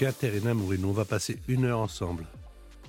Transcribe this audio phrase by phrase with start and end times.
[0.00, 0.88] Caterina Mourino.
[0.88, 2.24] On va passer une heure ensemble.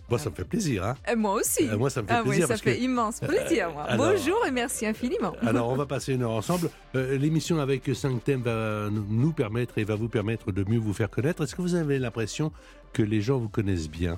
[0.09, 0.85] Moi, ça me fait plaisir.
[0.85, 1.67] Hein Et moi aussi.
[1.69, 2.43] Euh, moi, ça me fait ah oui, plaisir.
[2.47, 3.69] ça parce fait que- immense plaisir.
[3.71, 3.83] moi.
[3.83, 5.33] alors- Bonjour et merci infiniment.
[5.41, 6.69] Alors, on va passer une heure ensemble.
[6.95, 10.93] Euh, L'émission avec cinq thèmes va nous permettre et va vous permettre de mieux vous
[10.93, 11.43] faire connaître.
[11.43, 12.53] Est-ce que vous avez l'impression
[12.93, 14.17] que les gens vous connaissent bien?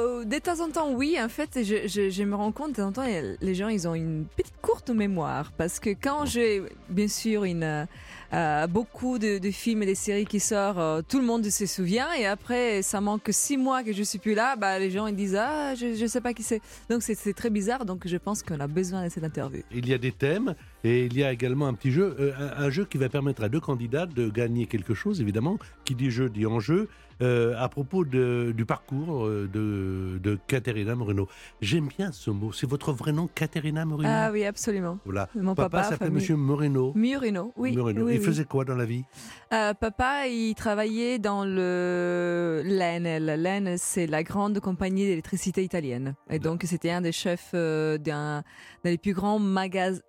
[0.00, 1.16] Euh, de temps en temps, oui.
[1.20, 3.06] En fait, je, me rends compte, de temps en temps,
[3.40, 5.52] les gens, ils ont une petite courte mémoire.
[5.56, 7.84] Parce que quand j'ai, bien sûr, une, euh,
[8.32, 12.12] euh, beaucoup de, films et des séries qui sortent, tout le monde se souvient.
[12.18, 15.16] Et après, ça manque six mois que je suis plus là, bah, les gens, ils
[15.16, 16.60] disent, ah, je, je sais pas qui c'est.
[16.88, 17.84] Donc, c'est très bizarre.
[17.84, 19.62] Donc, je pense qu'on a besoin de cette interview.
[19.70, 20.54] Il y a des thèmes
[20.84, 23.42] et il y a également un petit jeu, euh, un, un jeu qui va permettre
[23.42, 25.58] à deux candidats de gagner quelque chose, évidemment.
[25.84, 26.88] Qui dit jeu dit enjeu.
[27.22, 31.28] Euh, à propos de- du parcours euh, de, de Caterina Moreno.
[31.60, 32.50] J'aime bien ce mot.
[32.50, 34.98] C'est votre vrai nom, Caterina Moreno Ah oui, absolument.
[35.04, 35.28] Voilà.
[35.34, 36.08] Mon Papa, papa, s'appelait.
[36.08, 36.94] Monsieur Moreno.
[36.96, 37.76] Murino, oui.
[37.76, 38.06] Moreno.
[38.06, 38.24] oui, il oui.
[38.24, 39.04] faisait quoi dans la vie?
[39.52, 43.26] Euh, papa, il travaillait dans le l'Enel.
[43.26, 46.14] L'Enel, c'est la grande compagnie d'électricité italienne.
[46.30, 48.42] Et donc, c'était un des chefs d'un
[48.82, 50.00] des plus grands magasins.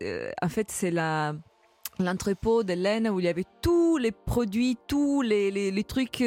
[0.41, 1.33] en fait, c'est la
[1.99, 6.23] l'entrepôt de laine où il y avait tous les produits, tous les, les, les trucs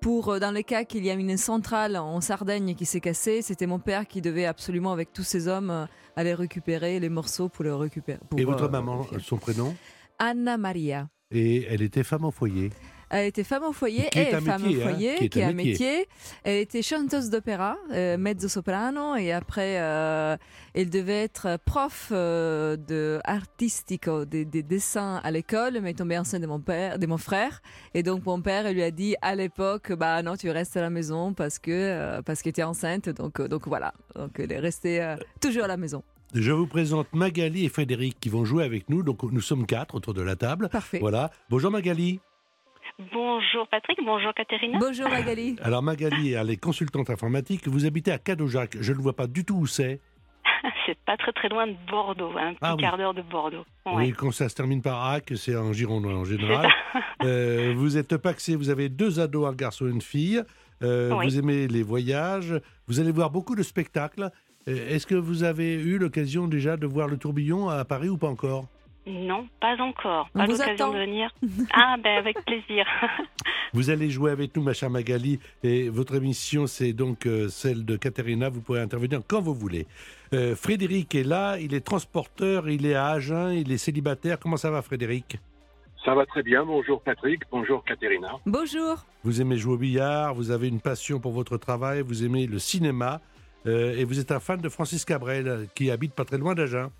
[0.00, 3.42] pour euh, dans le cas qu'il y a une centrale en Sardaigne qui s'est cassée.
[3.42, 7.48] C'était mon père qui devait absolument, avec tous ses hommes, euh, aller récupérer les morceaux
[7.48, 8.20] pour le récupérer.
[8.28, 9.74] pour, Et votre euh, maman, son prénom?
[10.18, 11.08] Anna Maria.
[11.30, 12.70] Et elle était femme au foyer?
[13.08, 15.28] Elle était femme au foyer Qui est et femme métier, au hein, foyer, qui est
[15.28, 15.72] qui est un métier.
[15.72, 16.08] métier.
[16.44, 20.36] Elle était chanteuse d'opéra, euh, mezzo-soprano, et après, euh,
[20.74, 25.94] elle devait être prof euh, de artistico, des, des dessins à l'école, mais elle est
[25.94, 27.62] tombée enceinte de mon père, de mon frère,
[27.94, 30.90] et donc mon père lui a dit à l'époque, bah non, tu restes à la
[30.90, 35.64] maison parce que parce qu'elle était enceinte, donc donc voilà, donc elle est restée toujours
[35.64, 36.02] à la maison.
[36.34, 39.02] Je vous présente Magali et Frédéric qui vont jouer avec nous.
[39.02, 40.68] Donc nous sommes quatre autour de la table.
[40.68, 40.98] Parfait.
[40.98, 41.30] Voilà.
[41.48, 42.20] Bonjour Magali.
[43.12, 44.78] Bonjour Patrick, bonjour Caterina.
[44.78, 45.56] Bonjour Magali.
[45.62, 47.68] Alors Magali, elle est consultante informatique.
[47.68, 48.76] Vous habitez à Cadojac.
[48.80, 50.00] Je ne vois pas du tout où c'est.
[50.86, 52.80] C'est pas très très loin de Bordeaux, un petit Ah oui.
[52.80, 53.64] quart d'heure de Bordeaux.
[53.86, 56.68] Oui, quand ça se termine par AC, c'est en Gironde en général.
[57.24, 60.42] Euh, vous êtes paxé, vous avez deux ados, un garçon et une fille.
[60.82, 61.26] Euh, Oui.
[61.26, 62.54] Vous aimez les voyages.
[62.86, 64.30] Vous allez voir beaucoup de spectacles.
[64.68, 68.16] Euh, Est-ce que vous avez eu l'occasion déjà de voir le tourbillon à Paris ou
[68.18, 68.66] pas encore?
[69.06, 70.28] Non, pas encore.
[70.34, 70.92] On Pas l'occasion attend.
[70.92, 71.30] de venir.
[71.72, 72.84] Ah ben avec plaisir.
[73.72, 77.84] Vous allez jouer avec nous, ma chère Magali, et votre émission, c'est donc euh, celle
[77.84, 78.48] de Caterina.
[78.48, 79.86] Vous pouvez intervenir quand vous voulez.
[80.32, 84.38] Euh, Frédéric est là, il est transporteur, il est à Agen, il est célibataire.
[84.40, 85.38] Comment ça va, Frédéric?
[86.04, 86.64] Ça va très bien.
[86.64, 88.32] Bonjour Patrick, bonjour Caterina.
[88.46, 89.04] Bonjour.
[89.24, 92.58] Vous aimez jouer au billard, vous avez une passion pour votre travail, vous aimez le
[92.60, 93.20] cinéma,
[93.66, 96.90] euh, et vous êtes un fan de Francis Cabrel, qui habite pas très loin d'Agen.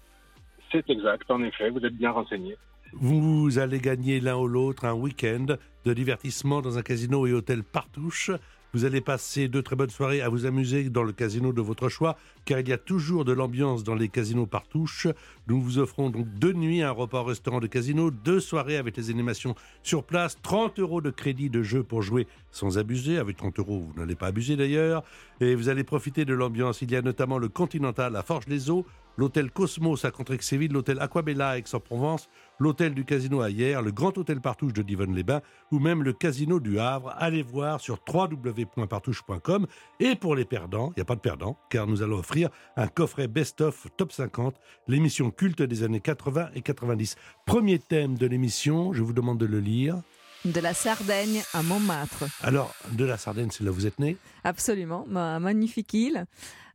[0.76, 2.56] C'est exact, en effet, vous êtes bien renseigné.
[2.92, 5.46] Vous allez gagner l'un ou l'autre un week-end
[5.84, 8.30] de divertissement dans un casino et hôtel Partouche.
[8.74, 11.88] Vous allez passer deux très bonnes soirées à vous amuser dans le casino de votre
[11.88, 15.06] choix, car il y a toujours de l'ambiance dans les casinos Partouche.
[15.46, 18.98] Nous vous offrons donc deux nuits, un repas au restaurant de casino, deux soirées avec
[18.98, 23.16] les animations sur place, 30 euros de crédit de jeu pour jouer sans abuser.
[23.16, 25.04] Avec 30 euros, vous n'allez pas abuser d'ailleurs.
[25.40, 26.82] Et vous allez profiter de l'ambiance.
[26.82, 28.84] Il y a notamment le Continental à Forges-les-Eaux,
[29.16, 32.28] l'hôtel Cosmos à Contrexéville, l'hôtel Aquabella à Aix-en-Provence,
[32.58, 36.60] l'hôtel du Casino à Hier, le Grand Hôtel Partouche de Divonne-les-Bains ou même le Casino
[36.60, 37.14] du Havre.
[37.18, 39.66] Allez voir sur www.partouche.com.
[40.00, 42.88] Et pour les perdants, il n'y a pas de perdants, car nous allons offrir un
[42.88, 44.56] coffret Best-of Top 50,
[44.88, 47.16] l'émission culte des années 80 et 90.
[47.44, 50.02] Premier thème de l'émission, je vous demande de le lire.
[50.44, 52.24] De la Sardaigne à Montmartre.
[52.42, 54.16] Alors, de la Sardaigne, c'est là où vous êtes né?
[54.44, 56.26] Absolument, ma magnifique île.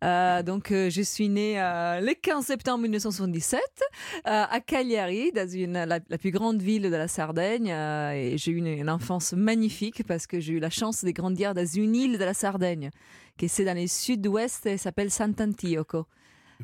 [0.03, 5.47] Euh, donc, euh, je suis née euh, le 15 septembre 1977 euh, à Cagliari, dans
[5.47, 7.67] une, la, la plus grande ville de la Sardaigne.
[7.67, 11.53] et j'ai eu une, une enfance magnifique parce que j'ai eu la chance de grandir
[11.53, 12.89] dans une île de la Sardaigne,
[13.37, 16.07] qui c'est dans le sud-ouest et s'appelle Sant'Antioco.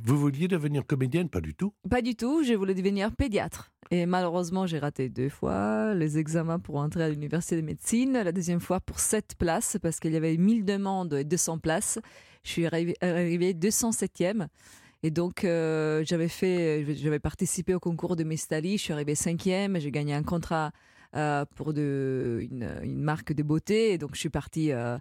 [0.03, 1.29] Vous vouliez devenir comédienne?
[1.29, 1.73] Pas du tout.
[1.89, 3.71] Pas du tout, je voulais devenir pédiatre.
[3.89, 8.13] Et malheureusement, j'ai raté deux fois les examens pour entrer à l'université de médecine.
[8.13, 11.99] La deuxième fois pour sept places, parce qu'il y avait 1000 demandes et 200 places.
[12.43, 14.47] Je suis arrivée, arrivée 207e.
[15.03, 18.77] Et donc, euh, j'avais participé au concours de Mestali.
[18.77, 19.79] Je suis arrivée cinquième.
[19.79, 20.71] J'ai gagné un contrat
[21.15, 23.93] euh, pour une, marque de beauté.
[23.93, 24.97] Et donc, je suis partie euh,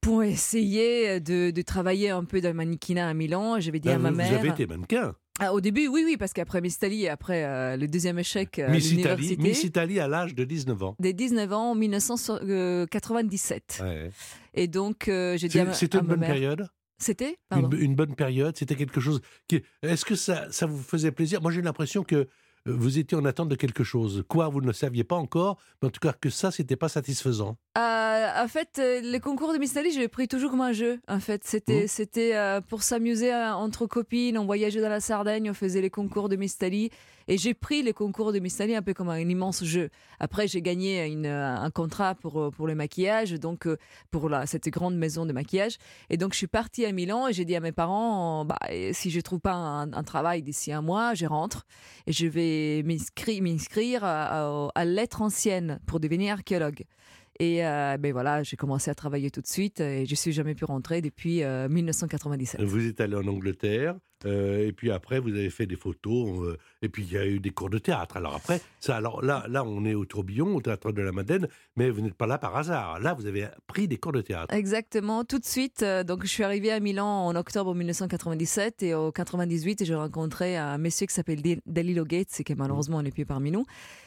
[0.00, 3.60] pour essayer de, de, travailler un peu dans le mannequinat à Milan.
[3.60, 4.28] J'avais dit Ah, à ma mère.
[4.28, 5.14] vous avez été mannequin.
[5.38, 8.58] Ah, au début, oui, oui, parce qu'après Miss Italie et après euh, le deuxième échec
[8.58, 10.96] à Miss Italie, Miss Italie à l'âge de 19 ans.
[10.98, 13.80] dès 19 ans, en 1997.
[13.82, 14.10] Ouais.
[14.54, 16.68] Et donc, euh, j'ai dit à, ma- C'était à une bonne mère- période?
[16.98, 17.36] C'était?
[17.54, 18.56] Une, une bonne période?
[18.56, 19.62] C'était quelque chose qui...
[19.82, 21.42] Est-ce que ça, ça vous faisait plaisir?
[21.42, 22.24] Moi, j'ai l'impression que euh,
[22.66, 24.24] vous étiez en attente de quelque chose.
[24.28, 26.88] Quoi, vous ne le saviez pas encore, mais en tout cas que ça, c'était pas
[26.88, 27.56] satisfaisant.
[27.78, 30.72] Euh, en fait, euh, les concours de Miss Italie, je l'ai pris toujours comme un
[30.72, 30.98] jeu.
[31.08, 31.88] En fait, c'était Mhm.
[31.88, 34.38] c'était euh, pour s'amuser entre copines.
[34.38, 36.56] On voyageait dans la Sardaigne, on faisait les concours de Miss.
[37.28, 39.90] Et j'ai pris les concours de Miss un peu comme un immense jeu.
[40.20, 43.68] Après, j'ai gagné une, un contrat pour, pour le maquillage, donc
[44.10, 45.76] pour la, cette grande maison de maquillage.
[46.08, 48.58] Et donc, je suis partie à Milan et j'ai dit à mes parents, bah,
[48.92, 51.66] si je trouve pas un, un travail d'ici un mois, je rentre
[52.06, 56.84] et je vais m'inscri- m'inscrire à, à, lettres anciennes pour devenir archéologue.
[57.38, 60.54] Et euh, ben voilà, j'ai commencé à travailler tout de suite et je suis jamais
[60.54, 62.62] pu rentrer depuis euh, 1997.
[62.62, 66.56] Vous êtes allé en Angleterre, euh, et puis après, vous avez fait des photos, euh,
[66.80, 68.16] et puis il y a eu des cours de théâtre.
[68.16, 71.48] Alors après, ça, alors là, là, on est au Tourbillon, au Théâtre de la Madeleine,
[71.76, 72.98] mais vous n'êtes pas là par hasard.
[73.00, 74.54] Là, vous avez pris des cours de théâtre.
[74.54, 75.82] Exactement, tout de suite.
[75.82, 80.56] euh, donc, je suis arrivée à Milan en octobre 1997 et au 98, j'ai rencontré
[80.56, 83.66] un monsieur qui s'appelle Dalilo Gates, qui malheureusement n'est plus parmi nous,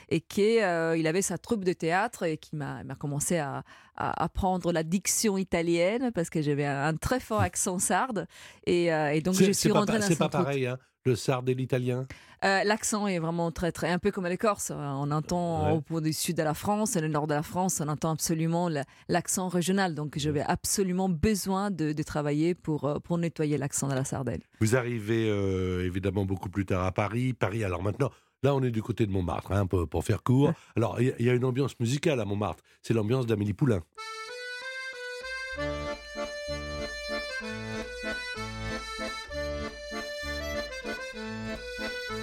[0.10, 3.64] et qui euh, il avait sa troupe de théâtre et qui m'a commencé à,
[3.96, 8.28] à apprendre la diction italienne parce que j'avais un, un très fort accent sarde
[8.66, 11.54] et, euh, et donc je suis rentrée dans c'est pas pareil, hein, le sarde et
[11.56, 12.08] l'italien?
[12.46, 14.72] Euh, L'accent est vraiment très, très, un peu comme l'écorce.
[14.74, 15.72] On entend Ouais.
[15.74, 18.12] au point du sud de la France et le nord de la France, on entend
[18.12, 18.70] absolument
[19.10, 19.94] l'accent régional.
[19.94, 24.40] Donc, j'avais absolument besoin de, de travailler pour, pour nettoyer l'accent de la Sardaigne.
[24.62, 27.34] Vous arrivez euh, évidemment beaucoup plus tard à Paris.
[27.34, 28.10] Paris, alors maintenant,
[28.44, 30.54] là, on est du côté de Montmartre, hein, pour, pour faire court.
[30.76, 32.64] Alors, il y y, a une ambiance musicale à Montmartre.
[32.82, 33.82] C'est l'ambiance d'Amélie Poulain.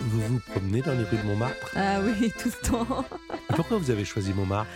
[0.00, 1.72] Vous vous promenez dans les rues de Montmartre?
[1.76, 3.04] Ah oui, tout le temps.
[3.48, 4.70] Pourquoi vous avez choisi Montmartre?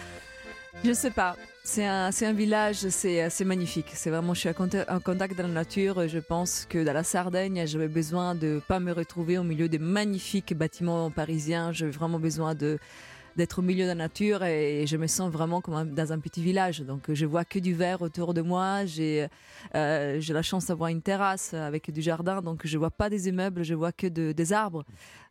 [0.85, 1.37] Je sais pas.
[1.63, 3.91] C'est un, village, c'est, magnifique.
[3.93, 6.09] C'est vraiment, je suis en contact, de la nature.
[6.09, 9.79] Je pense que dans la Sardaigne, j'avais besoin de pas me retrouver au milieu des
[9.79, 11.71] magnifiques bâtiments parisiens.
[11.73, 15.95] J'avais vraiment besoin d'être au milieu de la nature et je me sens vraiment comme
[15.95, 16.81] dans un petit village.
[16.81, 18.87] Donc je vois que du vert autour de moi.
[18.87, 19.29] J'ai
[19.75, 23.29] euh, j'ai la chance d'avoir une terrasse avec du jardin, donc je vois pas des
[23.29, 24.85] immeubles, je vois que de- des arbres.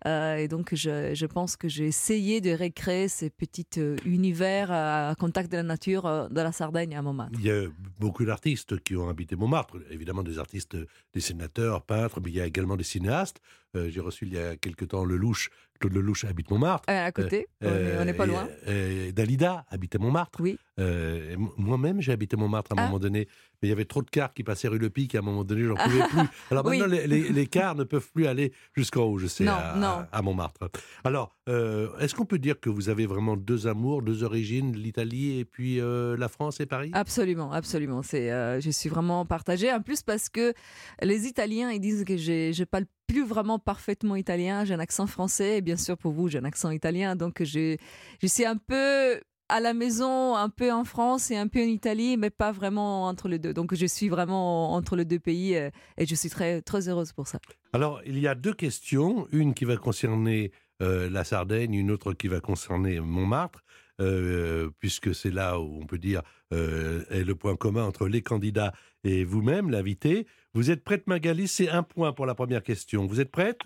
[0.08, 4.72] Euh, et donc je, je pense que j'ai essayé de recréer ces petits euh, univers
[4.72, 7.38] à contact de la nature euh, de la Sardaigne à Montmartre.
[7.40, 7.64] Il y a
[8.00, 9.76] beaucoup d'artistes qui ont habité Montmartre.
[9.92, 10.78] Évidemment, des artistes,
[11.14, 13.40] des sénateurs, peintres, mais il y a également des cinéastes.
[13.76, 15.50] Euh, J'ai reçu il y a quelque temps Lelouch.
[15.80, 16.90] Claude Lelouch habite Montmartre.
[16.90, 19.12] Euh, à côté, on est- on n'est pas Euh, loin.
[19.12, 20.40] Dalida habitait Montmartre.
[20.42, 20.58] Oui.
[20.80, 22.86] Euh, Moi-même, j'ai habité Montmartre à un Ah.
[22.88, 23.28] moment donné.
[23.62, 25.16] Mais il y avait trop de cars qui passaient rue Le Pic.
[25.16, 26.20] À un moment donné, j'en pouvais plus.
[26.52, 26.78] Alors Oui.
[26.80, 29.76] maintenant, les, les- les cars ne peuvent plus aller jusqu'en haut, je sais, Non, à,
[29.78, 30.06] non.
[30.12, 30.70] à Montmartre.
[31.04, 35.40] Alors, euh, est-ce qu'on peut dire que vous avez vraiment deux amours, deux origines, l'Italie
[35.40, 36.92] et puis euh, la France et Paris?
[36.94, 38.02] Absolument, absolument.
[38.04, 39.72] C'est, euh, je suis vraiment partagée.
[39.74, 40.54] En plus, parce que
[41.02, 44.66] les Italiens, ils disent que j'ai, je parle plus vraiment parfaitement italien.
[44.66, 45.58] J'ai un accent français.
[45.58, 47.16] Et bien sûr, pour vous, j'ai un accent italien.
[47.16, 47.76] Donc, je,
[48.22, 49.20] je suis un peu
[49.50, 53.08] à la maison, un peu en France et un peu en Italie, mais pas vraiment
[53.08, 53.54] entre les deux.
[53.54, 57.12] Donc, je suis vraiment entre les deux pays euh, et je suis très, très heureuse
[57.12, 57.40] pour ça.
[57.74, 59.28] Alors, il y a deux questions.
[59.32, 60.52] Une qui va concerner
[60.82, 63.64] euh, la Sardaigne, une autre qui va concerner Montmartre,
[64.00, 66.22] euh, puisque c'est là où on peut dire
[66.54, 68.72] euh, est le point commun entre les candidats
[69.04, 70.26] et vous-même, l'invité.
[70.54, 71.48] Vous êtes prête, Magali?
[71.48, 73.06] C'est un point pour la première question.
[73.06, 73.60] Vous êtes prête?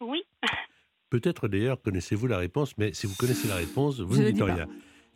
[0.00, 0.22] Oui.
[1.10, 4.38] Peut-être d'ailleurs connaissez-vous la réponse, mais si vous connaissez la réponse, vous Je ne dites
[4.38, 4.66] pas.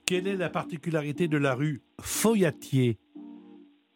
[0.09, 2.99] Quelle est la particularité de la rue Foyatier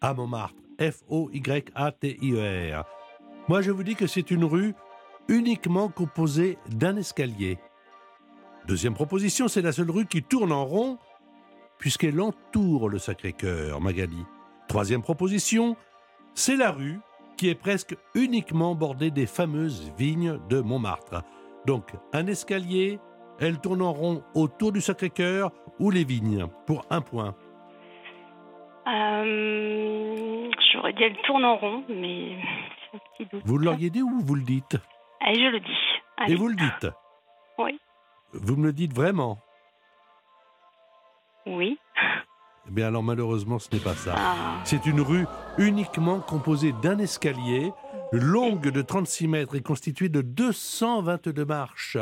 [0.03, 0.61] à Montmartre?
[0.79, 2.85] F-O-Y-A-T-I-E-R.
[3.49, 4.75] Moi, je vous dis que c'est une rue
[5.29, 7.57] uniquement composée d'un escalier.
[8.69, 10.99] Deuxième proposition, c'est la seule rue qui tourne en rond
[11.79, 14.23] puisqu'elle entoure le Sacré-Cœur, Magali.
[14.69, 15.79] Troisième proposition,
[16.35, 17.01] c'est la rue
[17.39, 21.23] qui est presque uniquement bordée des fameuses vignes de Montmartre.
[21.67, 23.01] Donc, un escalier,
[23.41, 27.35] elle tourne en rond autour du Sacré-Cœur ou les vignes, pour un point.
[28.87, 32.37] Euh, J'aurais dit elle tourne en rond, mais
[33.17, 33.43] petit doute.
[33.45, 34.77] Vous l'auriez dit ou vous le dites?
[35.25, 36.33] Je le dis.
[36.33, 36.89] Et vous le dites?
[37.59, 37.79] Oui.
[38.33, 39.39] Vous me le dites vraiment?
[41.47, 41.79] Oui.
[42.69, 44.15] Eh bien alors malheureusement ce n'est pas ça.
[44.17, 44.61] Ah.
[44.65, 45.27] C'est une rue
[45.59, 47.73] uniquement composée d'un escalier,
[48.13, 51.99] longue de 36 mètres et constituée de 222 marches.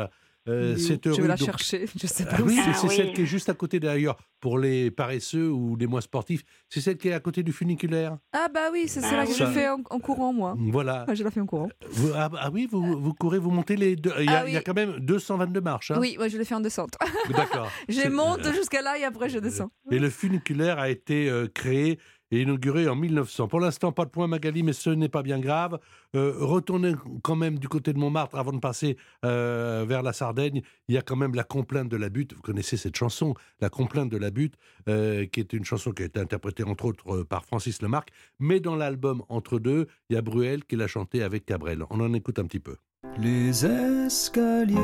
[0.49, 2.73] Euh, cette je rue, vais la donc- chercher, je sais pas Ah où oui, c'est.
[2.73, 3.13] c'est Ah celle oui.
[3.13, 4.17] qui est juste à côté d'ailleurs.
[4.39, 8.17] Pour les paresseux ou les moins sportifs, c'est celle qui est à côté du funiculaire.
[8.33, 9.35] Ah bah oui, c'est Ah celle-là que oui.
[9.37, 10.55] je fais en, en courant, moi.
[10.57, 11.05] Voilà.
[11.07, 11.69] Ah, je la fais en courant.
[11.91, 14.11] Vous- ah, ah oui, vous, vous courez, vous montez les deux.
[14.17, 14.63] Il y a, Ah il y a oui.
[14.65, 15.91] quand même 222 marches.
[15.91, 16.95] hein Oui, moi je l'ai fait en descente.
[17.29, 17.69] D'accord.
[17.89, 19.69] je monte jusqu'à là et après je descends.
[19.91, 21.99] Et le funiculaire a été euh, créé
[22.31, 23.47] et inauguré en 1900.
[23.47, 25.79] Pour l'instant, pas de point Magali, mais ce n'est pas bien grave.
[26.15, 30.61] Euh, retournez quand même du côté de Montmartre avant de passer euh, vers la Sardaigne.
[30.87, 32.33] Il y a quand même la complainte de la butte.
[32.33, 34.55] Vous connaissez cette chanson, la complainte de la butte,
[34.89, 38.09] euh, qui est une chanson qui a été interprétée entre autres par Francis Lemarque.
[38.39, 41.83] Mais dans l'album Entre deux, il y a Bruel qui l'a chanté avec Cabrel.
[41.89, 42.75] On en écoute un petit peu.
[43.17, 44.75] Les escaliers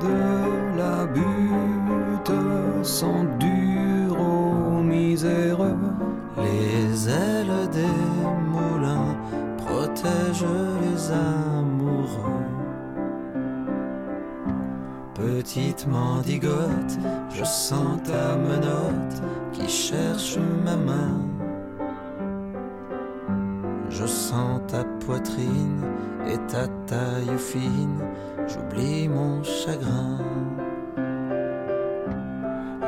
[0.00, 5.76] de la butte sont durs aux miséreux.
[6.52, 7.98] Les ailes des
[8.52, 9.16] moulins
[9.56, 10.44] protègent
[10.82, 12.50] les amoureux.
[15.14, 16.98] Petite mendigote,
[17.30, 21.20] je sens ta menotte qui cherche ma main.
[23.88, 25.82] Je sens ta poitrine
[26.26, 28.00] et ta taille fine,
[28.46, 30.18] j'oublie mon chagrin.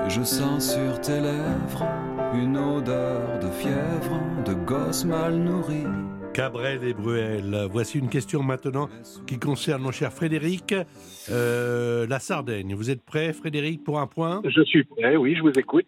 [0.09, 1.87] Je sens sur tes lèvres
[2.35, 5.85] une odeur de fièvre, de gosse mal nourri.
[6.33, 7.69] Cabrel et Bruel.
[7.71, 8.89] Voici une question maintenant
[9.27, 10.75] qui concerne mon cher Frédéric.
[11.31, 12.75] Euh, la Sardaigne.
[12.75, 14.43] Vous êtes prêt, Frédéric, pour un point?
[14.45, 15.87] Je suis prêt, oui, je vous écoute.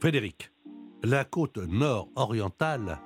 [0.00, 0.50] Frédéric,
[1.04, 2.98] la côte nord-orientale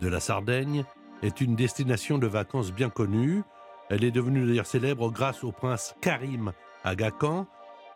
[0.00, 0.84] de la Sardaigne
[1.22, 3.42] est une destination de vacances bien connue.
[3.90, 6.52] Elle est devenue d'ailleurs célèbre grâce au prince Karim
[6.82, 7.46] Aga Khan,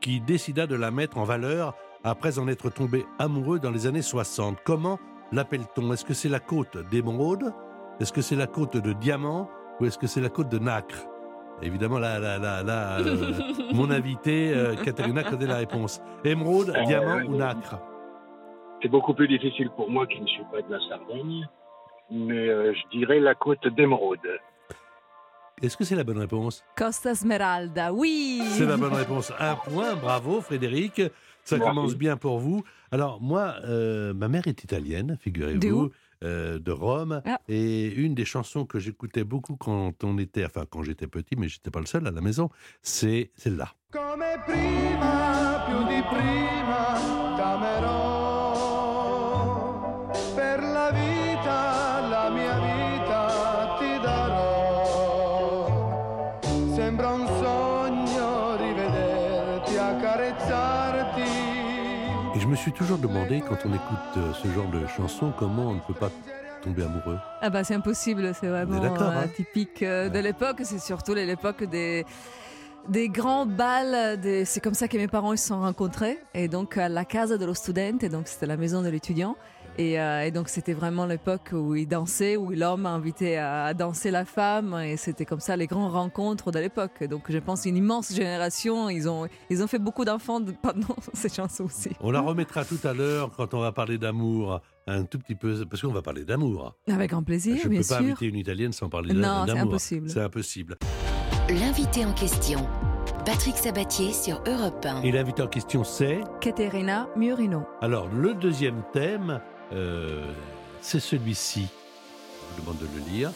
[0.02, 4.02] qui décida de la mettre en valeur après en être tombé amoureux dans les années
[4.02, 4.58] 60.
[4.64, 4.98] Comment
[5.32, 5.92] l'appelle-t-on?
[5.92, 7.52] Est-ce que c'est la côte d'Émeraude?
[8.00, 9.48] Est-ce que c'est la côte de Diamant?
[9.80, 11.06] Ou est-ce que c'est la côte de Nacre?
[11.62, 13.32] Évidemment, là, là, là, là euh,
[13.72, 16.00] mon invité, euh, Katharina, connaît la réponse.
[16.24, 17.78] Émeraude, Euh, Diamant ou Nacre?
[18.82, 21.48] C'est beaucoup plus difficile pour moi qui ne suis pas de la Sardaigne,
[22.10, 24.18] mais euh, je dirais la côte d'Émeraude.
[25.62, 26.62] Est-ce que c'est la bonne réponse?
[26.76, 29.32] Costa Smeralda, oui C'est la bonne réponse.
[29.38, 31.00] Un point, bravo Frédéric.
[31.44, 31.68] Ça Merci.
[31.74, 32.62] commence bien pour vous.
[32.90, 35.90] Alors moi, euh, ma mère est italienne, De figurez-vous, où?
[36.24, 37.20] euh, de Rome.
[37.26, 37.38] Ah.
[37.48, 41.48] Et une des chansons que j'écoutais beaucoup quand on était, enfin quand j'étais petit, mais
[41.48, 42.48] j'étais pas le seul à la maison,
[42.82, 43.74] c'est celle-là.
[43.92, 46.96] Come prima, più di prima,
[47.36, 48.13] t'amerò.
[62.54, 65.80] Me suis toujours demandé, quand on écoute euh, ce genre de chanson, comment on ne
[65.80, 66.10] peut pas
[66.62, 67.18] tomber amoureux.
[67.42, 70.58] Ah bah c'est impossible, c'est vraiment euh, hein typique euh, de l'époque.
[70.62, 72.06] C'est surtout l'époque des
[72.88, 74.20] des grands balles.
[74.20, 76.18] des- C'est comme ça que mes parents ils se sont rencontrés.
[76.32, 79.34] Et donc à la Casa dello Studente, donc c'était la maison de l'étudiant.
[79.78, 83.74] Et, euh, et donc c'était vraiment l'époque où ils dansaient, où l'homme invitait à, à
[83.74, 84.74] danser la femme.
[84.84, 87.02] Et c'était comme ça les grandes rencontres de l'époque.
[87.10, 88.88] Donc je pense une immense génération.
[88.88, 91.90] Ils ont ils ont fait beaucoup d'enfants de- pendant ces chansons aussi.
[92.00, 95.64] On la remettra tout à l'heure quand on va parler d'amour, un tout petit peu,
[95.68, 96.74] parce qu'on va parler d'amour.
[96.88, 98.04] Avec grand plaisir, Je ne bien peux pas sûr.
[98.06, 99.46] inviter une italienne sans parler Non, d'amour.
[99.48, 100.10] c'est impossible.
[100.10, 100.76] C'est impossible.
[101.48, 102.66] L'invité en question.
[103.26, 105.02] Patrick Sabatier sur Europe 1.
[105.02, 107.64] Et l'invité en question, c'est Caterina Murino.
[107.80, 109.40] Alors, le deuxième thème,
[109.74, 110.32] euh,
[110.80, 111.66] c'est celui-ci.
[111.66, 113.32] Je vous demande de le lire.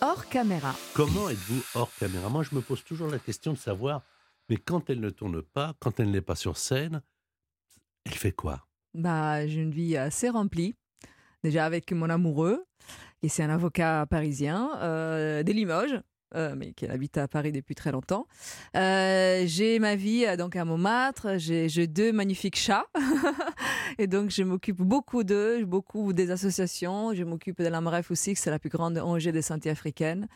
[0.00, 0.74] Hors caméra.
[0.94, 2.28] Comment êtes-vous hors caméra?
[2.28, 4.02] Moi, je me pose toujours la question de savoir,
[4.48, 7.02] mais quand elle ne tourne pas, quand elle n'est pas sur scène,
[8.04, 8.66] elle fait quoi?
[8.94, 10.74] Bah, j'ai une vie assez remplie.
[11.42, 12.64] Déjà avec mon amoureux,
[13.20, 16.00] qui c'est un avocat parisien euh, de Limoges,
[16.34, 18.26] euh, mais qui habite à Paris depuis très longtemps.
[18.76, 21.38] Euh, j'ai ma vie euh, donc à Montmartre.
[21.38, 22.86] J'ai deux magnifiques chats,
[23.98, 27.14] et donc je m'occupe beaucoup d'eux, beaucoup des associations.
[27.14, 30.28] Je m'occupe de la MREF aussi, que c'est la plus grande ONG des santé africaine.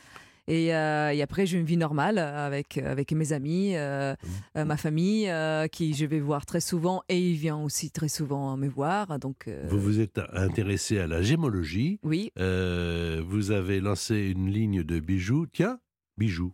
[0.49, 4.15] Et, euh, et après, j'ai une vie normale avec, avec mes amis, euh,
[4.57, 5.31] euh, ma famille,
[5.71, 9.19] qui je vais voir très souvent, et il vient aussi très souvent me voir.
[9.19, 12.01] Donc, Vous vous êtes intéressé à la gémologie.
[12.03, 15.47] oui, vous avez lancé une ligne de bijoux.
[15.53, 15.79] Tiens,
[16.19, 16.53] bijoux.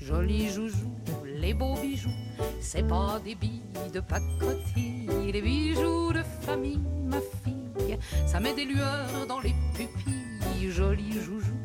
[0.00, 0.94] Jolis joujoux,
[1.26, 2.20] les beaux bijoux,
[2.60, 3.60] c'est pas des billes
[3.92, 10.70] de pacotille, les bijoux de famille, ma fille, ça met des lueurs dans les pupilles.
[10.70, 11.60] Jolis joujoux,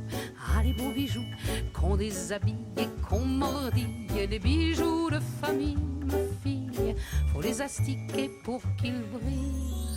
[0.56, 1.26] Ah, les beaux bijoux
[1.74, 6.96] qu'on déshabille et qu'on mordille, les bijoux de famille, ma fille,
[7.32, 9.93] faut les astiquer pour qu'ils brillent.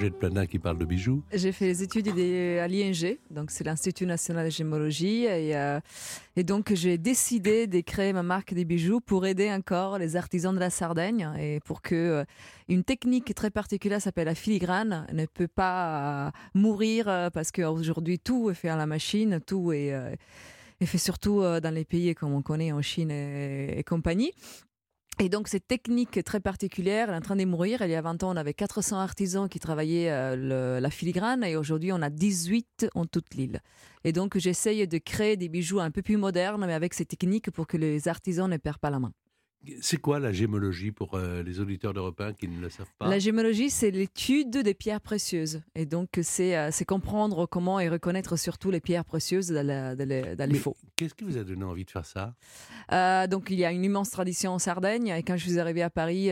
[0.00, 1.22] Et Georgette Planin qui parlent de bijoux.
[1.30, 5.78] J'ai fait les études des- à l'ING, donc c'est l'Institut national de gémologie, et, euh,
[6.36, 10.54] et donc j'ai décidé de créer ma marque des bijoux pour aider encore les artisans
[10.54, 12.24] de la Sardaigne et pour que euh,
[12.68, 17.04] une technique très particulière s'appelle la filigrane ne peut pas euh, mourir
[17.34, 19.92] parce qu'aujourd'hui tout est fait à la machine, tout est,
[20.82, 24.32] fait surtout dans les pays comme on connaît en Chine et compagnie.
[25.22, 27.82] Et donc, cette technique très particulière, elle est en train de mourir.
[27.82, 31.56] Il y a 20 ans, on avait 400 artisans qui travaillaient euh, la filigrane et
[31.56, 33.60] aujourd'hui, on a 18 en toute l'île.
[34.04, 37.50] Et donc, j'essaye de créer des bijoux un peu plus modernes, mais avec ces techniques
[37.50, 39.12] pour que les artisans ne perdent pas la main.
[39.82, 43.08] C'est quoi la gémologie pour euh, les auditeurs d'Europe 1 qui ne le savent pas?
[43.08, 45.60] La gémologie, c'est l'étude des pierres précieuses.
[45.74, 50.08] Et donc, c'est euh, comprendre comment et reconnaître surtout les pierres précieuses dans, la- dans
[50.08, 50.76] les, dans les faux.
[50.96, 52.34] Qu'est-ce qui vous a donné envie de faire ça?
[52.92, 55.82] Euh, donc il y a une immense tradition en Sardaigne et quand je suis arrivée
[55.82, 56.30] à Paris,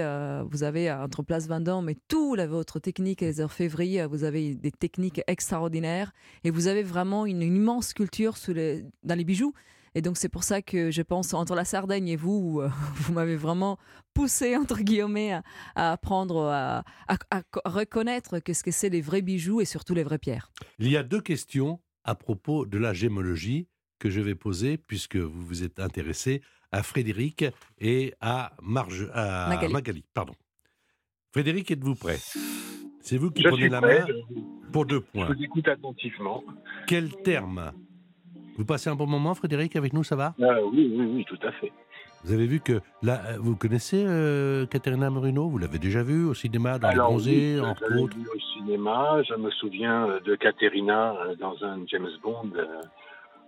[0.51, 4.55] vous avez entre Place Vendôme mais tout la, votre technique et les orfèvreries, vous avez
[4.55, 6.13] des techniques extraordinaires
[6.45, 9.53] et vous avez vraiment une, immense culture sous les, dans les bijoux.
[9.99, 13.13] Et donc c'est pour ça que je pense entre la Sardaigne et vous, euh, vous
[13.13, 13.79] m'avez vraiment
[14.15, 15.43] poussé entre guillemets à,
[15.75, 19.95] à apprendre à, à- à co- reconnaître qu'est-ce que c'est les vrais bijoux et surtout
[19.95, 20.53] les vraies pierres.
[20.79, 23.67] Il y a deux questions à propos de la gémologie
[23.99, 27.45] que je vais poser, puisque vous vous êtes intéressé à Frédéric
[27.79, 30.05] et à, Marge, à Magali.
[30.15, 30.35] Pardon.
[31.33, 32.19] Frédéric, êtes-vous prêt?
[33.01, 35.27] C'est vous qui Je prenez la prêt, main je- pour deux je points.
[35.27, 36.45] vous écoute attentivement.
[36.87, 37.73] Quel terme
[38.59, 40.35] Vous passez un bon moment, Frédéric, avec nous, ça va?
[40.43, 41.71] Ah, oui, oui, oui, tout à fait.
[42.25, 46.25] Vous avez vu que là, euh, vous connaissez euh, Caterina Morino Vous l'avez déjà vue
[46.25, 49.23] au cinéma, dans Alors, Les Bronzés, oui, autres au cinéma.
[49.29, 52.65] Je me souviens euh, de Caterina dans un James Bond euh,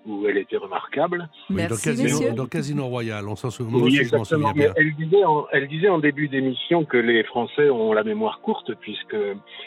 [0.07, 1.29] où elle était remarquable.
[1.51, 3.81] Oui, dans, Merci Casino, dans Casino Royal, on s'en souvient.
[3.81, 4.73] Oui, je souviens bien.
[4.77, 8.73] elle disait, en, elle disait en début d'émission que les Français ont la mémoire courte,
[8.77, 9.17] puisque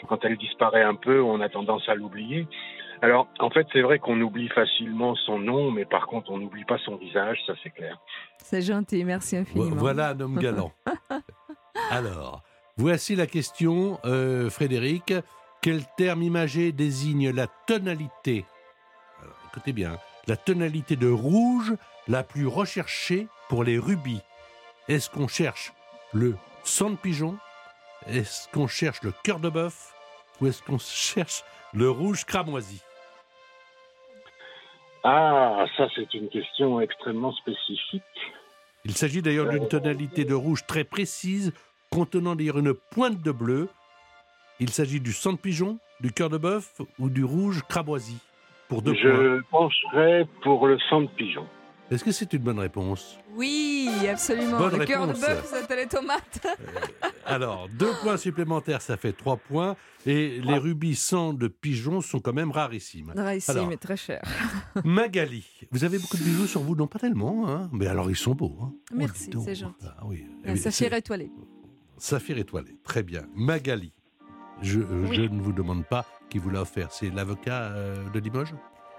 [0.08, 2.46] quand elle disparaît un peu, on a tendance à l'oublier.
[3.02, 6.64] Alors, en fait, c'est vrai qu'on oublie facilement son nom, mais par contre, on n'oublie
[6.64, 7.98] pas son visage, ça c'est clair.
[8.38, 9.76] C'est gentil, merci infiniment.
[9.76, 10.72] Voilà un homme galant.
[11.90, 12.42] Alors,
[12.76, 15.12] voici la question, euh, Frédéric.
[15.60, 18.44] Quel terme imagé désigne la tonalité?
[19.22, 21.74] Alors, Écoutez bien, la tonalité de rouge
[22.08, 24.20] la plus recherchée pour les rubis.
[24.88, 25.72] Est-ce qu'on cherche
[26.12, 27.38] le sang de pigeon?
[28.06, 29.94] Est-ce qu'on cherche le cœur de bœuf?
[30.40, 31.42] Ou est-ce qu'on cherche
[31.74, 32.82] le rouge cramoisi
[35.02, 38.02] Ah, ça c'est une question extrêmement spécifique.
[38.84, 41.52] Il s'agit d'ailleurs d'une tonalité de rouge très précise,
[41.90, 43.68] contenant d'ailleurs une pointe de bleu.
[44.60, 48.18] Il s'agit du sang de pigeon, du cœur de bœuf ou du rouge cramoisi.
[48.68, 49.02] Pour deux points.
[49.02, 51.46] Je pencherais pour le sang de pigeon.
[51.90, 53.18] Est-ce que c'est une bonne réponse?
[53.36, 54.58] Oui, absolument.
[54.58, 55.20] Bonne le cœur de réponse.
[55.26, 56.46] bœuf, c'était les tomates.
[57.26, 59.76] Alors, deux points supplémentaires, ça fait trois points.
[60.06, 63.12] Et les rubis sang de pigeon sont quand même rarissimes.
[63.14, 63.68] Alors.
[63.68, 64.22] mais très cher.
[64.84, 66.74] Magali, vous avez beaucoup de bijoux sur vous?
[66.74, 67.48] Non, pas tellement.
[67.48, 68.56] Hein mais alors, ils sont beaux.
[68.62, 68.72] hein.
[68.92, 69.86] Oh, Merci, c'est gentil.
[69.86, 70.26] Ah, oui.
[70.46, 71.30] Oui, saphir étoilé.
[71.98, 73.22] Saphir étoilé, très bien.
[73.34, 73.92] Magali,
[74.62, 76.90] je, euh, je ne vous demande pas qui vous l'a offert.
[76.92, 78.54] C'est l'avocat euh, de Limoges?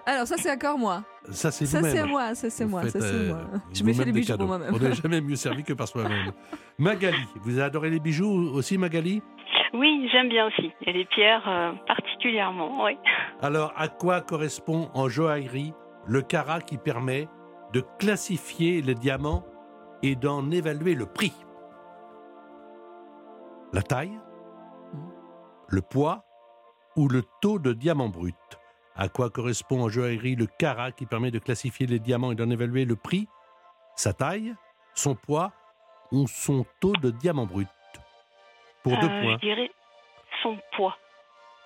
[0.08, 1.04] Alors, ça, c'est encore moi.
[1.32, 1.96] Ça, c'est Ça, vous-même.
[1.96, 2.36] c'est moi.
[2.36, 2.82] Ça, c'est moi.
[2.84, 3.42] faites, Ça, c'est euh, moi.
[3.74, 4.74] Je me fais les des bijoux pour moi-même.
[4.74, 6.32] On n'est jamais mieux servi que par soi-même.
[6.78, 9.22] Magali, vous adorez les bijoux aussi, Magali?
[9.74, 10.72] Oui, j'aime bien aussi.
[10.86, 12.98] Et les pierres euh, particulièrement, oui.
[13.42, 15.74] Alors, à quoi correspond en joaillerie
[16.06, 17.28] le carat qui permet
[17.74, 19.44] de classifier les diamants
[20.04, 21.34] et d'en évaluer le prix?
[23.74, 24.18] La taille?
[25.68, 26.24] Le poids?
[26.96, 28.36] Ou le taux de diamant brut?
[28.96, 32.50] À quoi correspond en joaillerie le carat qui permet de classifier les diamants et d'en
[32.50, 33.28] évaluer le prix?
[33.96, 34.54] Sa taille
[34.94, 35.52] Son poids
[36.12, 37.68] Ou son taux de diamant brut?
[38.84, 39.38] Pour deux Euh, points.
[39.42, 39.72] Je dirais
[40.44, 40.96] son poids.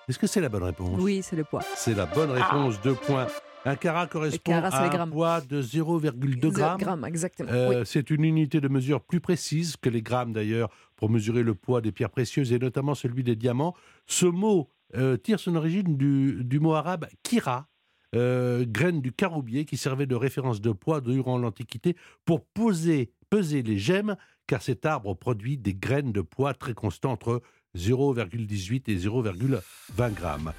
[0.08, 0.98] Est-ce que c'est la bonne réponse?
[1.00, 1.62] Oui, c'est le poids.
[1.76, 3.28] C'est la bonne réponse, deux points.
[3.65, 5.12] Un carat correspond carat, à un grammes.
[5.12, 6.78] poids de 0,2 grammes.
[6.80, 7.52] Grammes, exactement.
[7.52, 7.86] Euh, oui.
[7.86, 11.82] C'est une unité de mesure plus précise que les grammes d'ailleurs pour mesurer le poids
[11.82, 13.76] des pierres précieuses et notamment celui des diamants.
[14.08, 17.67] Ce mot euh, tire son origine du, du mot arabe kira,
[18.15, 23.62] euh, graine du caroubier qui servait de référence de poids durant l'Antiquité pour poser, peser
[23.62, 24.15] les gemmes
[24.47, 27.43] car cet arbre produit des graines de poids très constants entre
[27.78, 30.54] 0,18 et 0,20 grammes.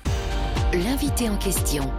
[0.72, 1.90] L'invité en question,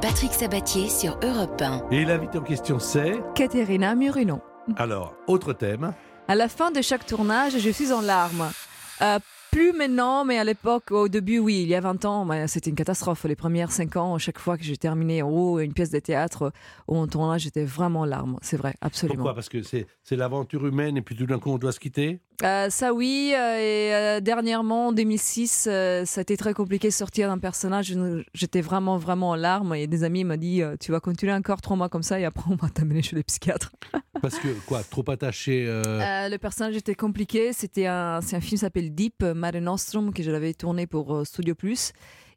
[0.00, 1.88] Patrick Sabatier sur Europe 1.
[1.90, 4.40] Et l'invité en question, c'est Caterina Murino.
[4.76, 5.92] Alors, autre thème.
[6.28, 8.52] À la fin de chaque tournage, je suis en larmes.
[9.00, 9.18] Euh,
[9.52, 12.76] plus maintenant, mais à l'époque, au début, oui, il y a 20 ans, c'était une
[12.76, 13.24] catastrophe.
[13.24, 16.52] Les premières 5 ans, chaque fois que j'ai terminé en haut une pièce de théâtre
[16.88, 18.38] ou en tournage, j'étais vraiment en larmes.
[18.40, 19.16] C'est vrai, absolument.
[19.16, 19.34] Pourquoi?
[19.34, 22.20] Parce que c'est l'aventure humaine et puis tout d'un coup on doit se quitter?
[22.42, 26.88] Euh, ça oui, euh, et euh, dernièrement, en 2006, euh, ça a été très compliqué
[26.88, 27.94] de sortir d'un personnage.
[28.34, 29.74] J'étais vraiment, vraiment en larmes.
[29.74, 32.50] Et des amis m'ont dit, tu vas continuer encore trois mois comme ça et après
[32.50, 33.72] on va t'amener chez les psychiatres.
[34.22, 37.52] Parce que quoi Trop attaché le personnage était compliqué.
[37.52, 41.26] C'était un, c'est un film qui s'appelle Deep, Mare Nostrum, que je l'avais tourné pour
[41.26, 41.92] Studio Plus.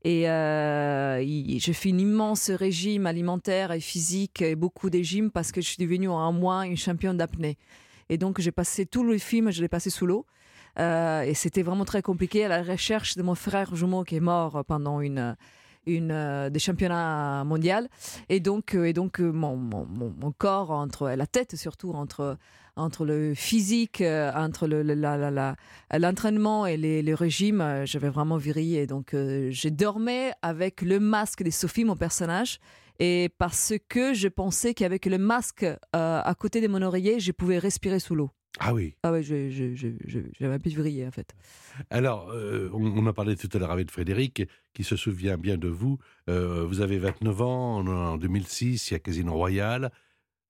[0.06, 1.20] Et euh,
[1.58, 5.68] j'ai fait un immense régime alimentaire et physique et beaucoup de gym parce que je
[5.68, 7.58] suis devenue en un mois une championne d'apnée.
[8.10, 10.26] Et donc j'ai passé tout le film, je l'ai passé sous l'eau.
[10.78, 14.20] Euh, et c'était vraiment très compliqué à la recherche de mon frère jumeau qui est
[14.20, 15.36] mort pendant une,
[15.88, 17.88] euh, des championnats mondiaux.
[18.30, 19.56] Et donc, euh, et donc mon,
[20.38, 22.38] corps, entre la tête surtout, entre,
[22.76, 24.02] entre le physique,
[24.36, 24.96] entre le- le-
[25.98, 28.74] l'entraînement et les, le régime, euh, j'avais vraiment viré.
[28.74, 29.16] Et donc,
[29.50, 32.60] j'ai dormi avec le masque de Sophie, mon personnage.
[33.00, 37.32] Et parce que je pensais qu'avec le masque euh, à côté de mon oreiller, je
[37.32, 38.32] pouvais respirer sous l'eau.
[38.60, 38.96] Ah oui.
[39.04, 41.34] Ah ouais, je- je- je- je- j'avais un peu vrillé en fait.
[41.90, 45.58] Alors, euh, on, on a parlé tout à l'heure avec Frédéric, qui se souvient bien
[45.58, 45.98] de vous.
[46.30, 49.92] Euh, vous avez 29 ans, en, en 2006, il y a Casino Royal.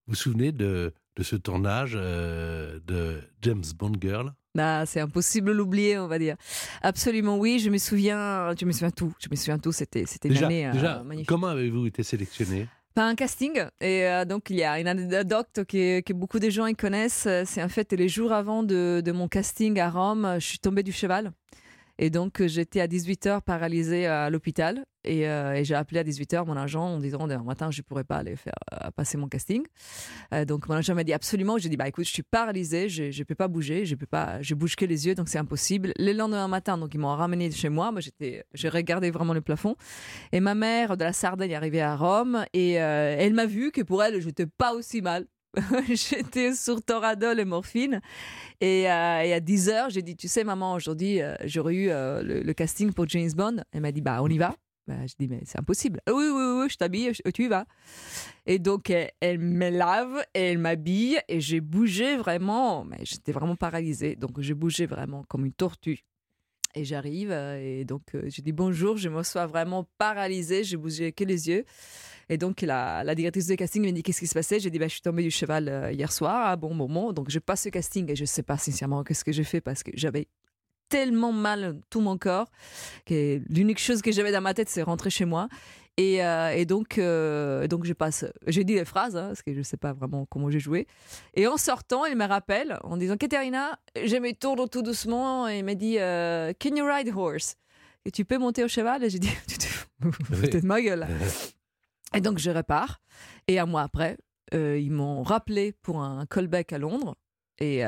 [0.06, 4.36] Vous vous souvenez de, de ce tournage euh, de James Bond Girl?
[4.58, 6.36] Ah, c'est impossible de l'oublier, on va dire.
[6.82, 9.14] Absolument oui, je me souviens, je me souviens tout.
[9.20, 11.28] Je me souviens tout, c'était c'était une Déjà, année euh, magnifique.
[11.28, 12.68] comment avez-vous été sélectionné?
[12.94, 13.52] Par un casting.
[13.82, 17.26] Et euh, donc, il y a une anecdote que, que beaucoup de gens y connaissent.
[17.28, 20.60] Euh, C'est en fait les jours avant de, de mon casting à Rome, je suis
[20.60, 21.32] tombée du cheval.
[21.98, 24.86] Et donc, j'étais à 18h paralysée à l'hôpital.
[25.06, 27.84] Et, euh, et j'ai appelé à 18h mon agent en disant demain matin, je ne
[27.84, 29.64] pourrais pas aller faire euh, passer mon casting.
[30.34, 31.58] Euh, donc, mon agent m'a dit absolument.
[31.58, 34.42] J'ai dit bah, écoute, je suis paralysée, je ne peux pas bouger, je peux pas,
[34.42, 35.94] je bouge que les yeux, donc c'est impossible.
[35.98, 37.92] Le lendemain matin, donc ils m'ont ramené chez moi.
[37.92, 39.76] Moi, j'étais, j'ai regardé vraiment le plafond.
[40.32, 43.82] Et ma mère de la Sardaigne est arrivée à Rome et elle m'a vu que
[43.82, 45.26] pour elle, je n'étais pas aussi mal.
[45.88, 48.02] J'étais sur Toradol et morphine.
[48.60, 53.08] Et, à 10 heures, j'ai dit, tu sais, maman, aujourd'hui, j'aurais eu le casting pour
[53.08, 53.58] James Bond.
[53.72, 54.54] Elle m'a dit, bah, on y va.
[54.88, 56.00] Bah, je dis, mais c'est impossible.
[56.06, 57.66] Ah Oui, oui, oui, je t'habille, tu y vas.
[58.46, 63.56] Et donc, elle, me lave et elle m'habille et j'ai bougé vraiment, mais j'étais vraiment
[63.56, 64.16] paralysée.
[64.16, 66.06] Donc, j'ai bougé vraiment comme une tortue.
[66.78, 70.76] Et j'arrive euh, et donc euh, je dis bonjour, je me sois vraiment paralysée, j'ai
[70.76, 71.64] bougé que les yeux.
[72.28, 74.60] Et donc la, directrice de casting me dit qu'est-ce qui se passait?
[74.60, 77.30] J'ai dit bah, je suis tombée du cheval euh, hier soir à bon moment, donc
[77.30, 79.92] je passe ce casting et je sais pas sincèrement qu'est-ce que j'ai fait parce que
[79.94, 80.28] j'avais
[80.90, 82.50] tellement mal tout mon corps
[83.06, 85.48] que l'unique chose que j'avais dans ma tête c'est rentrer chez moi.
[85.98, 89.54] Et, euh, et donc, euh, donc je passe, j'ai dit les phrases hein, parce que
[89.54, 90.88] je sais pas vraiment comment j'ai joué.
[91.36, 95.60] Et en sortant, il me rappelle en disant Katerina, je me tourne tout doucement et
[95.60, 97.56] il m'a dit euh, Can you ride horse?
[98.04, 99.04] Et tu peux monter au cheval?
[99.06, 101.08] Et j'ai dit Tu te foutez de ma gueule.
[102.14, 103.02] Et donc je repars.
[103.48, 104.18] Et un mois après,
[104.52, 107.16] ils m'ont rappelé pour un callback à Londres.
[107.60, 107.86] Et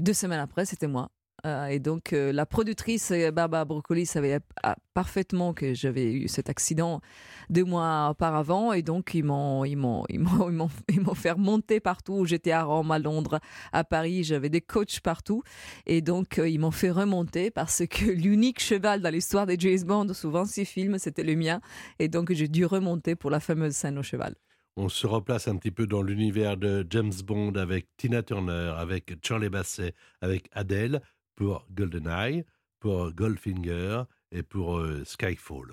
[0.00, 1.10] deux semaines après, c'était moi.
[1.46, 6.28] Euh, et donc euh, la productrice euh, Barbara Broccoli savait ah, parfaitement que j'avais eu
[6.28, 7.00] cet accident
[7.48, 8.72] deux mois auparavant.
[8.72, 12.24] Et donc ils m'ont ils m'ont ils m'ont ils m'ont fait remonter partout.
[12.24, 13.40] J'étais à Rome, à Londres,
[13.72, 14.24] à Paris.
[14.24, 15.42] J'avais des coachs partout.
[15.86, 20.12] Et donc ils m'ont fait remonter parce que l'unique cheval dans l'histoire des James Bond,
[20.14, 21.60] souvent ces films, c'était le mien.
[21.98, 24.34] Et donc j'ai dû remonter pour la fameuse scène au cheval.
[24.76, 29.12] On se replace un petit peu dans l'univers de James Bond avec Tina Turner, avec
[29.22, 31.02] Charlie Basset, avec Adele
[31.40, 32.44] pour GoldenEye,
[32.80, 35.72] pour Goldfinger et pour euh, Skyfall.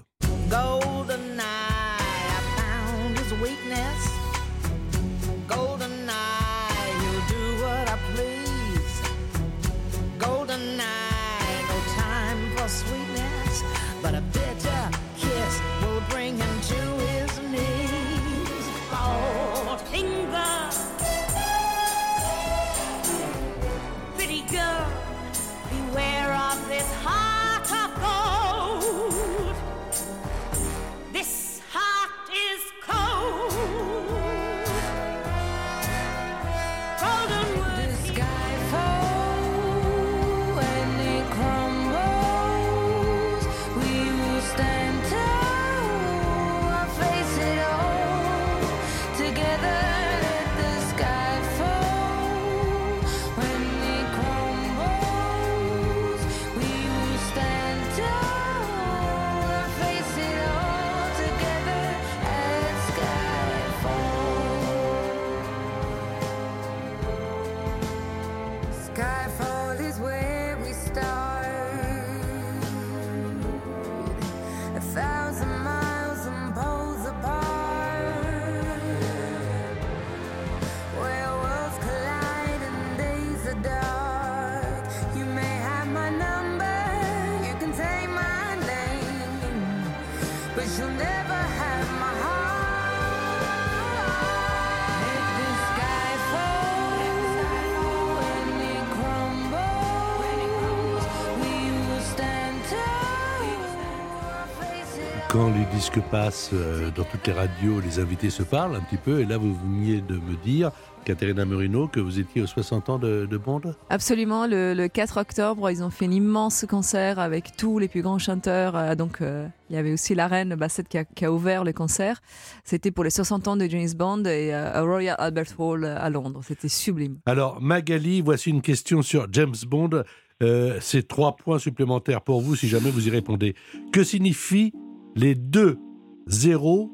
[105.73, 109.19] Disques passent euh, dans toutes les radios, les invités se parlent un petit peu.
[109.19, 110.71] Et là, vous veniez de me dire,
[111.05, 115.17] Caterina Murino, que vous étiez aux 60 ans de, de Bond Absolument, le, le 4
[115.17, 118.75] octobre, ils ont fait un immense concert avec tous les plus grands chanteurs.
[118.75, 121.63] euh, donc, euh, il y avait aussi la reine Bassett qui a, qui a ouvert
[121.63, 122.21] le concert.
[122.63, 126.41] C'était pour les 60 ans de James Bond et euh, Royal Albert Hall à Londres.
[126.43, 127.17] C'était sublime.
[127.25, 130.03] Alors, Magali, voici une question sur James Bond.
[130.43, 133.55] Euh, C'est trois points supplémentaires pour vous si jamais vous y répondez.
[133.91, 134.71] Que signifient
[135.17, 135.79] les deux
[136.27, 136.91] zéros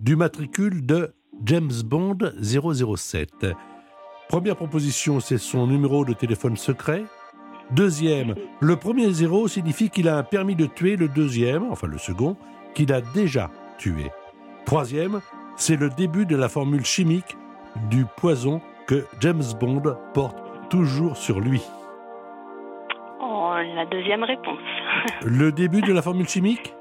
[0.00, 3.46] du matricule de James Bond 007
[4.30, 7.04] Première proposition, c'est son numéro de téléphone secret.
[7.70, 10.96] Deuxième, le premier zéro signifie qu'il a un permis de tuer.
[10.96, 12.36] Le deuxième, enfin le second,
[12.74, 14.10] qu'il a déjà tué.
[14.64, 15.20] Troisième,
[15.56, 17.36] c'est le début de la formule chimique
[17.90, 19.82] du poison que James Bond
[20.14, 20.38] porte
[20.70, 21.60] toujours sur lui.
[23.20, 24.58] Oh, la deuxième réponse.
[25.24, 26.72] Le début de la formule chimique?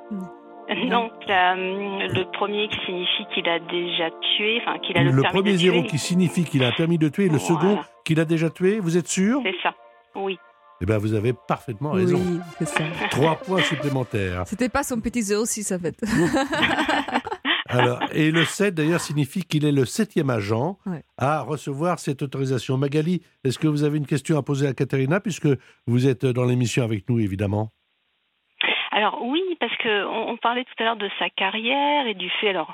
[0.88, 5.12] Non, la, hum, le premier qui signifie qu'il a déjà tué, enfin qu'il a le,
[5.12, 5.88] Le permis premier de zéro tuer.
[5.88, 7.48] qui signifie qu'il a un permis de tuer et le Voilà.
[7.62, 9.42] second qu'il a déjà tué, vous êtes sûr?
[9.44, 9.74] C'est ça.
[10.16, 10.38] Oui.
[10.82, 12.18] Eh bien, vous avez parfaitement raison.
[12.18, 12.84] Oui, c'est ça.
[13.12, 14.44] Trois points supplémentaires.
[14.48, 15.96] C'était pas son petit 06 en fait.
[17.68, 21.04] Alors, et le 7, d'ailleurs, signifie qu'il est le septième agent Ouais.
[21.18, 22.78] à recevoir cette autorisation.
[22.78, 25.48] Magali, est-ce que vous avez une question à poser à Katerina, puisque
[25.88, 27.72] vous êtes dans l'émission avec nous, évidemment?
[28.96, 32.48] Alors oui, parce que on, parlait tout à l'heure de sa carrière et du fait
[32.48, 32.74] alors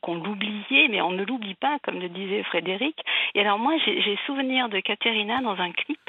[0.00, 2.96] qu'on l'oubliait, mais on ne l'oublie pas, comme le disait Frédéric.
[3.34, 6.00] Et alors moi, j'ai souvenir de Caterina dans un clip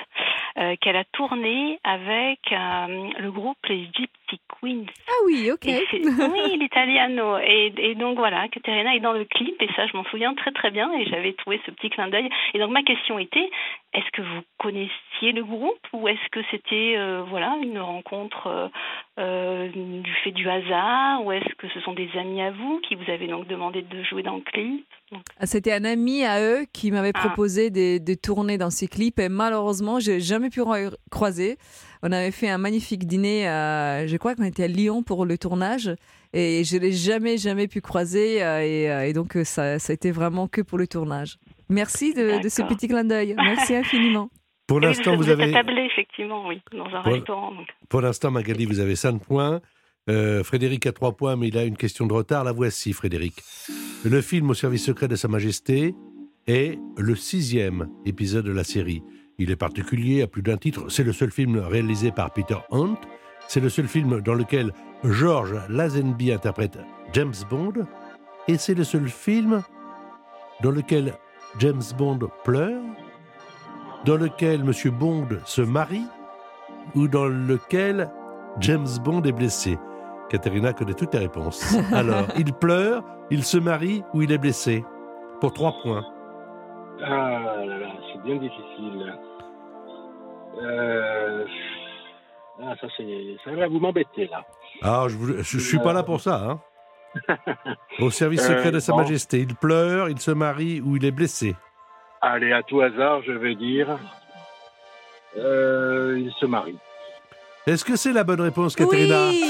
[0.57, 4.18] euh, qu'elle a tourné avec euh, le groupe les Gypsy
[4.61, 4.85] Queens.
[5.07, 5.65] Ah oui, ok.
[5.65, 7.37] Oui, l'italiano.
[7.39, 10.51] Et, et donc voilà, Caterina est dans le clip et ça, je m'en souviens très
[10.51, 12.29] très bien et j'avais trouvé ce petit clin d'œil.
[12.53, 13.49] Et donc ma question était,
[13.93, 18.67] est-ce que vous connaissiez le groupe ou est-ce que c'était euh, voilà une rencontre euh,
[19.19, 22.95] euh, du fait du hasard ou est-ce que ce sont des amis à vous qui
[22.95, 24.85] vous avez donc demandé de jouer dans le clip?
[25.39, 27.19] Ah, C'était un ami à eux qui m'avait Ah.
[27.27, 30.61] proposé de, de tourner dans ces clips et malheureusement, j'ai jamais pu
[31.09, 31.57] croiser.
[32.01, 35.37] On avait fait un magnifique dîner, à- je crois qu'on était à Lyon pour le
[35.37, 35.93] tournage
[36.33, 39.91] et je l'ai jamais, jamais pu croiser euh, et, euh, et donc euh, ça, ça
[39.91, 41.37] a été vraiment que pour le tournage.
[41.69, 43.35] Merci de, de ce petit clin d'œil.
[43.37, 44.29] Merci infiniment.
[44.65, 45.53] Pour oui, l'instant, vous vous avez...
[45.55, 47.53] attablé effectivement, oui, dans un restaurant.
[47.53, 47.67] donc.
[47.89, 49.61] Pour l'instant, Magali, vous avez 5 points.
[50.09, 52.43] Euh, Frédéric a 3 points, mais il a une question de retard.
[52.43, 53.35] La voici, Frédéric.
[54.05, 55.95] Le film Au service secret de Sa Majesté
[56.47, 59.03] est le sixième épisode de la série.
[59.39, 60.89] Il est particulier à plus d'un titre.
[60.89, 62.97] C'est le seul film réalisé par Peter Hunt.
[63.47, 64.73] C'est le seul film dans lequel
[65.03, 66.77] George Lazenby interprète
[67.13, 67.73] James Bond.
[68.47, 69.63] Et c'est le seul film
[70.61, 71.13] dans lequel
[71.57, 72.83] James Bond pleure,
[74.05, 76.05] dans lequel Monsieur Bond se marie
[76.93, 78.11] ou dans lequel
[78.59, 79.77] James Bond est blessé
[80.29, 81.75] Katerina connaît toutes les réponses.
[81.91, 84.85] Alors, il pleure, il se marie ou il est blessé?
[85.41, 86.05] Pour trois points.
[87.01, 87.87] Ah là là,
[88.23, 89.13] c'est bien difficile.
[90.61, 91.45] Euh...
[92.61, 93.37] Ah, ça, c'est...
[93.45, 94.43] ça va vous m'embêter, là.
[94.81, 96.35] Ah, je, je suis pas là pour ça.
[96.43, 96.59] Hein.
[97.99, 98.99] Au service secret Euh, de Sa bon.
[98.99, 101.55] Majesté, il pleure, il se marie ou il est blessé
[102.21, 103.97] Allez, à tout hasard, je vais dire...
[105.37, 106.77] Euh, il se marie.
[107.67, 109.43] Est-ce que c'est la bonne réponse, Katerina Oui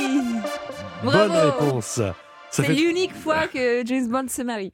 [1.04, 1.86] Bonne réponse.
[1.86, 2.14] Ça
[2.52, 4.74] C'est fait, l'unique fois que James Bond se marie.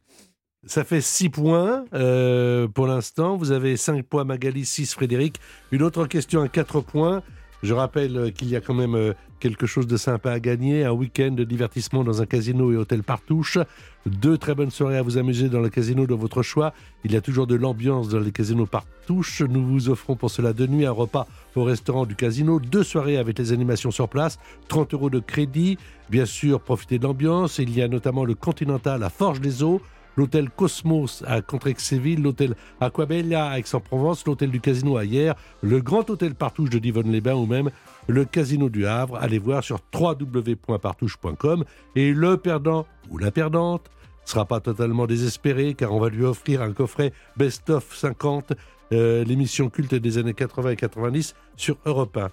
[0.66, 3.38] Ça fait six points euh, pour l'instant.
[3.38, 5.40] Vous avez cinq points, Magali, 6, Frédéric.
[5.72, 7.22] Une autre question à quatre points.
[7.64, 10.84] Je rappelle euh, qu'il y a quand même euh, quelque chose de sympa à gagner.
[10.84, 13.58] Un week-end de divertissement dans un casino et hôtel Partouche.
[14.06, 16.74] Deux très bonnes soirées à vous amuser dans le casino de votre choix.
[17.04, 19.42] Il y a toujours de l'ambiance dans les casinos Partouche.
[19.42, 23.18] Nous vous offrons pour cela deux nuits, un repas au restaurant du casino, deux soirées
[23.18, 25.78] avec les animations sur place, 30 euros de crédit.
[26.10, 27.58] Bien sûr, profitez de l'ambiance.
[27.58, 29.82] Il y a notamment le Continental à Forge des Eaux,
[30.16, 36.10] l'hôtel Cosmos à Contrexéville, l'hôtel Aquabella à Aix-en-Provence, l'hôtel du Casino à Hier, le Grand
[36.10, 37.70] Hôtel Partouche de Divonne-les-Bains ou même
[38.08, 39.18] le Casino du Havre.
[39.18, 41.64] Allez voir sur www.partouche.com
[41.96, 43.90] et le perdant ou la perdante
[44.26, 48.54] sera pas totalement désespéré car on va lui offrir un coffret Best of 50,
[48.92, 52.30] euh, l'émission culte des années 80 et 90 sur Europe 1.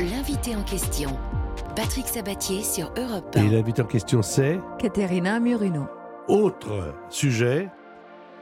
[0.00, 1.16] L'invité en question,
[1.74, 3.44] Patrick Sabatier sur Europe 1.
[3.44, 5.86] Et l'invité en question c'est Caterina Murino.
[6.28, 7.68] Autre sujet.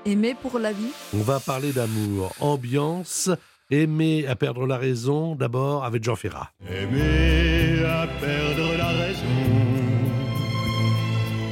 [0.07, 0.93] Aimer pour la vie.
[1.15, 3.31] On va parler d'amour, ambiance,
[3.71, 6.51] aimer à perdre la raison, d'abord avec Jean Ferrat.
[6.69, 9.25] Aimer à perdre la raison,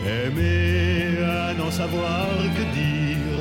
[0.06, 3.40] aimer à n'en savoir que dire,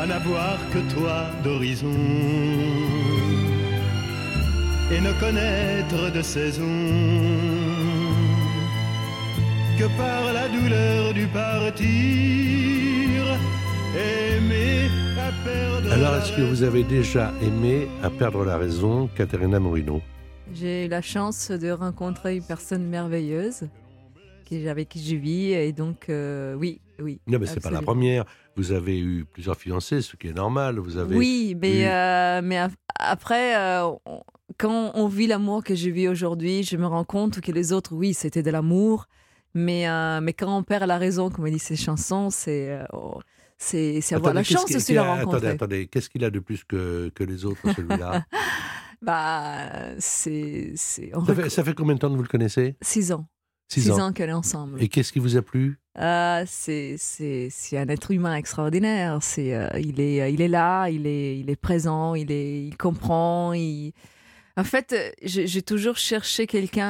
[0.00, 1.92] à n'avoir que toi d'horizon,
[4.90, 7.61] et ne connaître de saison
[9.78, 11.84] que par la douleur du partir.
[13.96, 15.92] Aimer à perdre.
[15.92, 20.00] Alors, est-ce que vous avez déjà aimé à perdre la raison, Caterina Morino
[20.54, 23.64] J'ai eu la chance de rencontrer une personne merveilleuse
[24.68, 27.22] avec qui je vis et donc euh, oui, oui.
[27.26, 28.26] Non, mais c'est pas la première.
[28.54, 30.78] Vous avez eu plusieurs fiancés, ce qui est normal.
[30.78, 32.58] Vous avez Oui, mais, eu- euh, mais
[32.98, 33.88] après, euh,
[34.58, 37.94] quand on vit l'amour que je vis aujourd'hui, je me rends compte que les autres,
[37.94, 39.06] oui, c'était de l'amour,
[39.54, 43.20] mais, euh, mais quand on perd la raison, comme dit ces chansons, c'est euh, oh,
[43.58, 45.48] c'est avoir Attendez, la chance de la Attendez, rencontrer.
[45.48, 45.86] attendez.
[45.86, 48.24] Qu'est-ce qu'il a de plus que, que les autres, celui-là
[49.02, 49.56] Bah,
[49.98, 52.76] c'est ça, fait, ça fait combien de temps que vous le connaissez?
[52.80, 53.26] Six ans,
[53.68, 54.08] Six, six ans.
[54.08, 54.80] ans qu'elle est ensemble.
[54.80, 55.80] Et qu'est-ce qui vous a plu?
[55.98, 56.96] Euh, c'est
[57.72, 59.18] un être humain extraordinaire.
[59.20, 62.76] C'est euh, il est il est là, il est il est présent, il est il
[62.76, 63.52] comprend.
[63.54, 63.92] Il...
[64.56, 66.86] En fait, euh, j'ai toujours cherché quelqu'un.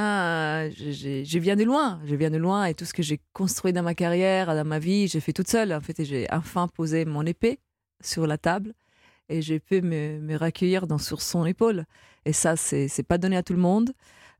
[0.66, 3.72] euh, je- viens de loin, je viens de loin et tout ce que j'ai construit
[3.72, 5.72] dans ma carrière, dans ma vie, j'ai fait toute seule.
[5.72, 7.60] En fait, j'ai enfin posé mon épée
[8.02, 8.74] sur la table
[9.28, 11.84] et j'ai pu me, me recueillir sur son épaule.
[12.24, 13.92] Et ça, c'est pas donné à tout le monde.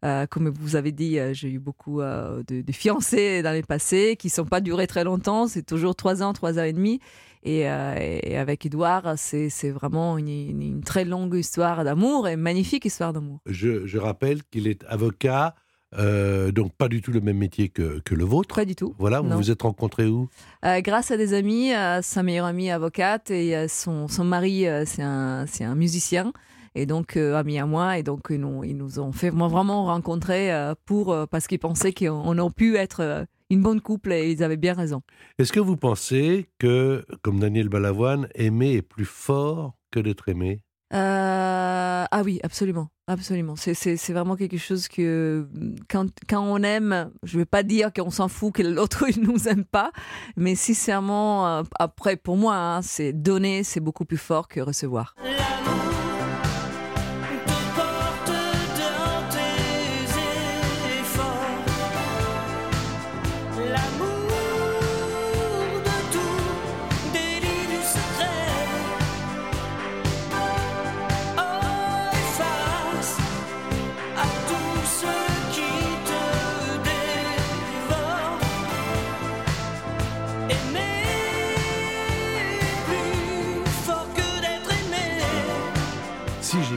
[0.05, 3.63] Euh, comme vous avez dit, euh, j'ai eu beaucoup euh, de, de fiancés dans les
[3.63, 5.47] passés qui ne sont pas durés très longtemps.
[5.47, 6.99] C'est toujours trois ans, trois ans et demi.
[7.45, 12.37] Et, euh, et avec Edouard, c'est vraiment une, une- une très longue histoire d'amour et
[12.37, 13.41] magnifique histoire d'amour.
[13.47, 15.55] je, je rappelle qu'il est avocat,
[15.99, 18.55] euh, donc pas du tout le même métier que, que le vôtre.
[18.55, 18.95] Pas du tout.
[18.99, 19.37] Voilà, vous Non.
[19.37, 20.29] vous êtes rencontrés où?
[20.65, 25.03] Euh, grâce à des amis, euh, sa meilleure amie avocate et son, son mari, c'est
[25.03, 26.33] un, c'est un musicien.
[26.75, 27.99] Et donc, euh, ami à moi.
[27.99, 31.59] Et donc, ils nous, ils nous ont fait vraiment- rencontrer euh, pour, euh, parce qu'ils
[31.59, 35.03] pensaient qu'on on aurait pu être euh, une bonne couple et ils avaient bien raison.
[35.39, 40.63] Est-ce que vous pensez que, comme Daniel Balavoine, aimer est plus fort que d'être aimé?
[40.95, 43.55] Euh, ah oui, absolument, absolument.
[43.57, 45.49] C'est, vraiment quelque chose que
[45.89, 49.27] quand, quand on aime, je ne vais pas dire qu'on s'en fout que l'autre ne
[49.27, 49.91] nous aime pas,
[50.37, 55.15] mais sincèrement, euh, après pour moi, hein, c'est donner, c'est beaucoup plus fort que recevoir.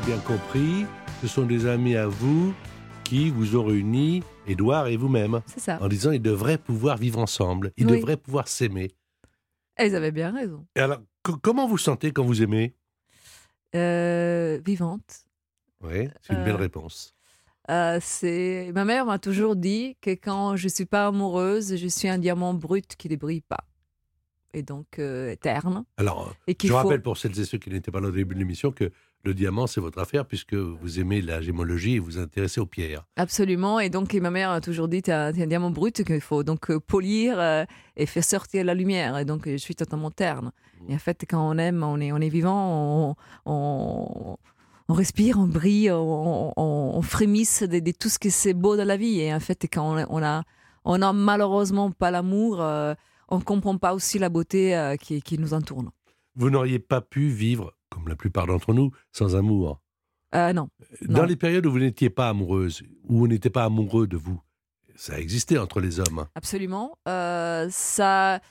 [0.06, 0.86] Bien compris,
[1.22, 2.54] ce sont des amis à vous
[3.04, 5.78] qui vous ont réunis, Édouard et vous-même, C'est ça.
[5.82, 7.98] en disant ils devraient pouvoir vivre ensemble, ils Oui.
[8.00, 8.92] devraient pouvoir s'aimer.
[9.80, 10.66] Et ils avaient bien raison.
[10.76, 12.74] Et alors, co- comment vous sentez quand vous aimez?
[13.76, 15.26] Euh, vivante.
[15.84, 17.14] Oui, c'est une Euh, belle réponse.
[17.70, 22.08] Euh, c'est ma mère m'a toujours dit que quand je suis pas amoureuse, je suis
[22.08, 23.66] un diamant brut qui ne brille pas
[24.54, 27.92] et donc euh, terne Alors, et je faut rappelle pour celles et ceux qui n'étaient
[27.92, 28.92] pas là au début de l'émission que
[29.26, 32.66] le diamant, c'est votre affaire puisque vous aimez la gémologie et vous vous intéressez aux
[32.66, 33.04] pierres.
[33.16, 33.80] absolument.
[33.80, 36.22] Et donc et ma mère a toujours dit t'es un, t'es un diamant brut qu'il
[36.22, 37.66] faut donc euh, polir euh,
[37.98, 39.18] et faire sortir la lumière.
[39.18, 40.52] Et donc je suis totalement terne.
[40.88, 43.16] Et en fait quand on aime on est on est vivant
[43.48, 44.38] on, on,
[44.88, 48.86] on respire on brille on, on, frémisse de, de tout ce que c'est beau dans
[48.86, 49.20] la vie.
[49.22, 50.44] Et en fait quand on, on a
[50.84, 52.94] on a malheureusement pas l'amour euh,
[53.30, 55.84] on comprend pas aussi la beauté euh, qui, qui nous entoure.
[56.36, 59.80] Vous n'auriez pas pu vivre, comme la plupart d'entre nous, sans amour.
[60.36, 60.68] Euh, non,
[61.02, 61.26] Dans Non.
[61.26, 64.40] les périodes où vous n'étiez pas amoureuse, où vous n'étiez pas amoureux de vous,
[64.96, 66.26] ça existait entre les hommes.
[66.36, 66.98] absolument.
[67.08, 68.42] Euh, ça.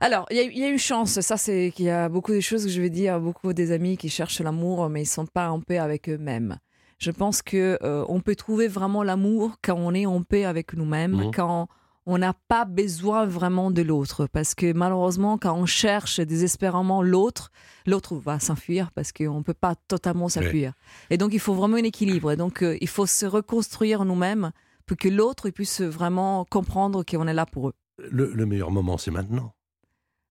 [0.00, 1.20] Alors, il y, a- il y a eu chance.
[1.20, 3.96] Ça, c'est qu'il y a beaucoup de choses que je vais dire, beaucoup des amis
[3.96, 6.58] qui cherchent l'amour, mais ils sont pas en paix avec eux-mêmes.
[6.98, 10.74] Je pense que euh, on peut trouver vraiment l'amour quand on est en paix avec
[10.74, 11.30] nous-mêmes, Mhm.
[11.34, 11.68] quand
[12.06, 14.26] on n'a pas besoin vraiment de l'autre.
[14.26, 17.50] Parce que malheureusement, quand on cherche désespérément l'autre,
[17.86, 20.72] l'autre va s'enfuir parce qu'on ne peut pas totalement s'enfuir.
[21.10, 22.32] Et donc, il faut vraiment un équilibre.
[22.32, 24.50] Et donc, euh, il faut se reconstruire nous-mêmes
[24.86, 27.74] pour que l'autre puisse vraiment comprendre qu'on est là pour eux.
[28.10, 29.54] Le, le meilleur moment, c'est maintenant.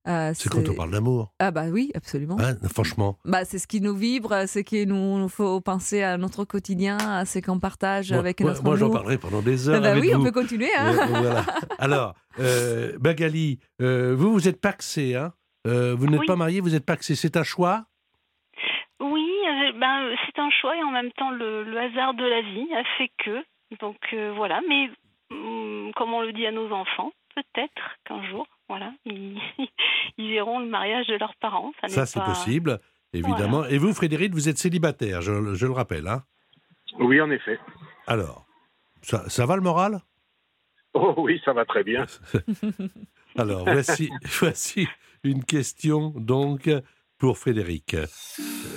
[0.07, 1.31] Euh, C'est quand on parle d'amour.
[1.39, 2.37] Ah bah oui, absolument.
[2.39, 3.17] Hein, franchement.
[3.23, 6.97] Bah, c'est ce qui nous vibre, c'est qui nous, nous faut penser à notre quotidien,
[6.97, 8.95] à ce qu'on partage Moi- avec moi, notre moi, j'en amour.
[8.97, 9.77] parlerai pendant des heures.
[9.77, 10.69] Ah bah avec oui, on peut continuer.
[10.77, 11.45] Hein Euh, voilà.
[11.79, 15.33] Alors, euh, Magali, euh, vous, vous êtes paxé, hein
[15.65, 16.25] Euh, Vous n'êtes Oui.
[16.27, 17.15] pas marié, vous êtes paxé.
[17.15, 17.85] C'est un choix?
[18.99, 22.23] Oui, euh, ben, euh, c'est un choix et en même temps le, le hasard de
[22.25, 23.43] la vie a fait que.
[23.81, 24.89] Donc euh, voilà, mais
[25.31, 27.11] hum, comme on le dit à nos enfants,
[27.53, 29.37] peut-être qu'un jour, voilà, ils,
[30.17, 31.71] ils verront le mariage de leurs parents.
[31.87, 32.79] Ça, c'est pas- possible,
[33.13, 33.65] évidemment.
[33.65, 36.07] Et vous, Frédéric, vous êtes célibataire, je, je le rappelle.
[36.07, 36.23] Hein
[36.99, 37.59] Oui, en effet.
[38.07, 38.45] Alors,
[39.01, 40.01] ça, ça va le moral?
[40.93, 42.05] Oh oui, ça va très bien.
[43.37, 44.87] Alors, voici, voici
[45.23, 46.69] une question donc
[47.17, 47.95] pour Frédéric.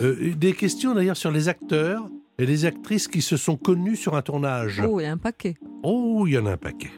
[0.01, 2.03] Euh, des questions d'ailleurs sur les acteurs
[2.39, 4.81] et les actrices qui se sont connus sur un tournage.
[4.87, 5.57] Oh, il y a un paquet.
[5.83, 6.91] Oh, il y en a un paquet.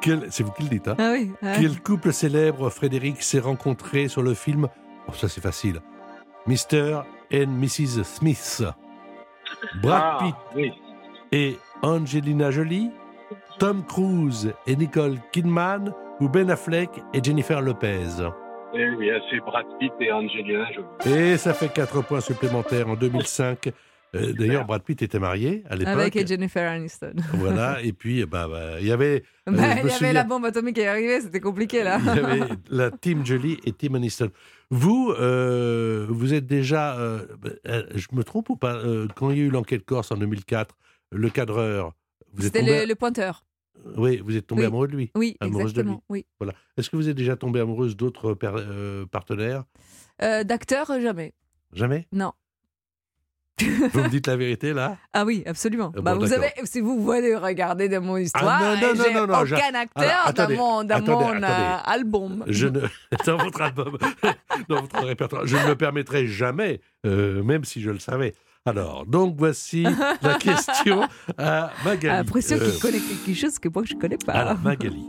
[0.00, 1.32] Quel- C'est vous qui le dites, hein Ah oui.
[1.42, 1.52] ah.
[1.60, 4.68] Quel couple célèbre Frédéric s'est rencontré sur le film?
[5.08, 5.80] Oh, ça c'est facile.
[6.46, 7.02] Mr.
[7.32, 8.04] and Mrs.
[8.04, 8.62] Smith.
[9.82, 10.72] Brad Ah, Pitt oui.
[11.32, 12.90] et Angelina Jolie,
[13.58, 18.06] Tom Cruise et Nicole Kidman, ou Ben Affleck et Jennifer Lopez.
[18.74, 21.14] Eh oui, c'est Brad Pitt et Angelina Jolie.
[21.14, 23.70] Et ça fait 4 points supplémentaires en 2005.
[24.14, 25.94] Euh, D'ailleurs, Brad Pitt était marié à l'époque.
[25.94, 27.14] Avec Jennifer Aniston.
[27.34, 29.22] Voilà, et puis bah, bah, il y avait.
[29.48, 31.98] euh, Bah, me il y avait la bombe atomique qui est arrivée, c'était compliqué là.
[32.00, 32.40] Il y avait
[32.70, 34.30] la Team Jolie et Team Aniston.
[34.70, 37.26] Vous, euh, vous êtes déjà, euh,
[37.66, 40.16] euh, je me trompe ou pas, euh, quand il y a eu l'enquête Corse en
[40.16, 40.76] 2004,
[41.12, 41.92] le cadreur,
[42.38, 43.44] C'était tombé, le, le pointeur.
[43.96, 44.66] oui, vous êtes tombé Oui.
[44.66, 45.10] amoureux de lui.
[45.16, 45.88] Oui, Amoureuse de lui.
[45.88, 46.04] exactement.
[46.08, 46.24] Oui.
[46.38, 46.52] Voilà.
[46.76, 49.64] Est-ce que vous êtes déjà tombée amoureuse d'autres euh, partenaires?
[50.22, 51.32] Euh, D'acteur, jamais.
[51.72, 52.06] Jamais?
[52.12, 52.32] Non.
[53.92, 55.92] Vous me dites la vérité là Ah oui, absolument.
[55.96, 56.26] Ah bah, vous
[56.64, 60.62] si vous voulez regarder de mon histoire, non, non, non, aucun acteur Alors, attendez, dans
[60.62, 61.46] mon, dans attendez, mon attendez.
[61.46, 62.44] euh, album.
[62.48, 62.80] Je ne
[63.26, 63.98] dans votre album,
[64.68, 68.34] dans votre répertoire, je ne me permettrai jamais, euh, même si je le savais.
[68.66, 69.84] Alors, donc voici
[70.22, 71.02] la question
[71.38, 72.00] à Magali.
[72.02, 74.32] J'ai l'impression Euh, qu'il connaît quelque chose que moi je connais pas.
[74.34, 75.04] Alors, Magali.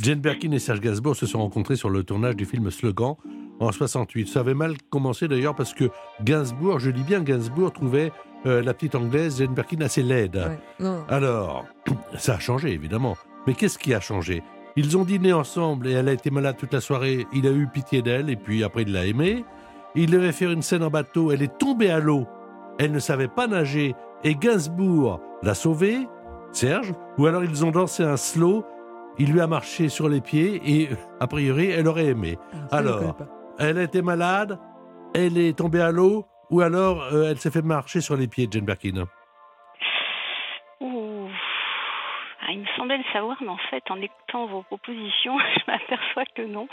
[0.00, 3.16] Jane Birkin et Serge Gainsbourg se sont rencontrés sur le tournage du film Slogan
[3.60, 4.28] en 68.
[4.28, 5.90] Ça avait mal commencé d'ailleurs parce que
[6.22, 8.12] Gainsbourg, je dis bien Gainsbourg, trouvait
[8.46, 10.50] euh, la petite anglaise Jane Birkin assez laide.
[10.80, 10.88] Ouais.
[11.08, 11.64] Alors,
[12.18, 13.16] ça a changé évidemment.
[13.46, 14.42] Mais qu'est-ce qui a changé?
[14.76, 17.26] Ils ont dîné ensemble et elle a été malade toute la soirée.
[17.32, 19.44] Il a eu pitié d'elle et puis après il l'a aimée.
[19.94, 21.30] Il devait faire une scène en bateau.
[21.30, 22.26] Elle est tombée à l'eau.
[22.78, 23.94] Elle ne savait pas nager
[24.24, 26.08] et Gainsbourg l'a sauvée,
[26.50, 26.92] Serge.
[27.18, 28.64] Ou alors ils ont dansé un slow.
[29.16, 30.88] Il lui a marché sur les pieds et
[31.20, 32.36] a priori elle aurait aimé.
[32.52, 33.16] Ça, je Alors.
[33.58, 34.58] Elle était malade.
[35.14, 36.26] Elle est tombée à l'eau.
[36.50, 39.06] Ou alors euh, elle s'est fait marcher sur les pieds, Jane Birkin.
[40.80, 41.28] Ouh.
[42.42, 46.24] Ah, il me semblait le savoir, mais en fait, en écoutant vos propositions, je m'aperçois
[46.34, 46.68] que non.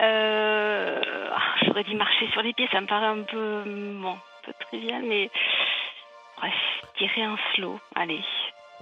[0.00, 1.00] Euh,
[1.34, 3.62] ah, J'aurais dit marcher sur les pieds, ça me paraît un peu,
[4.00, 5.30] bon, un peu trivial, mais
[6.42, 7.78] je dirais un slow.
[7.94, 8.20] Allez.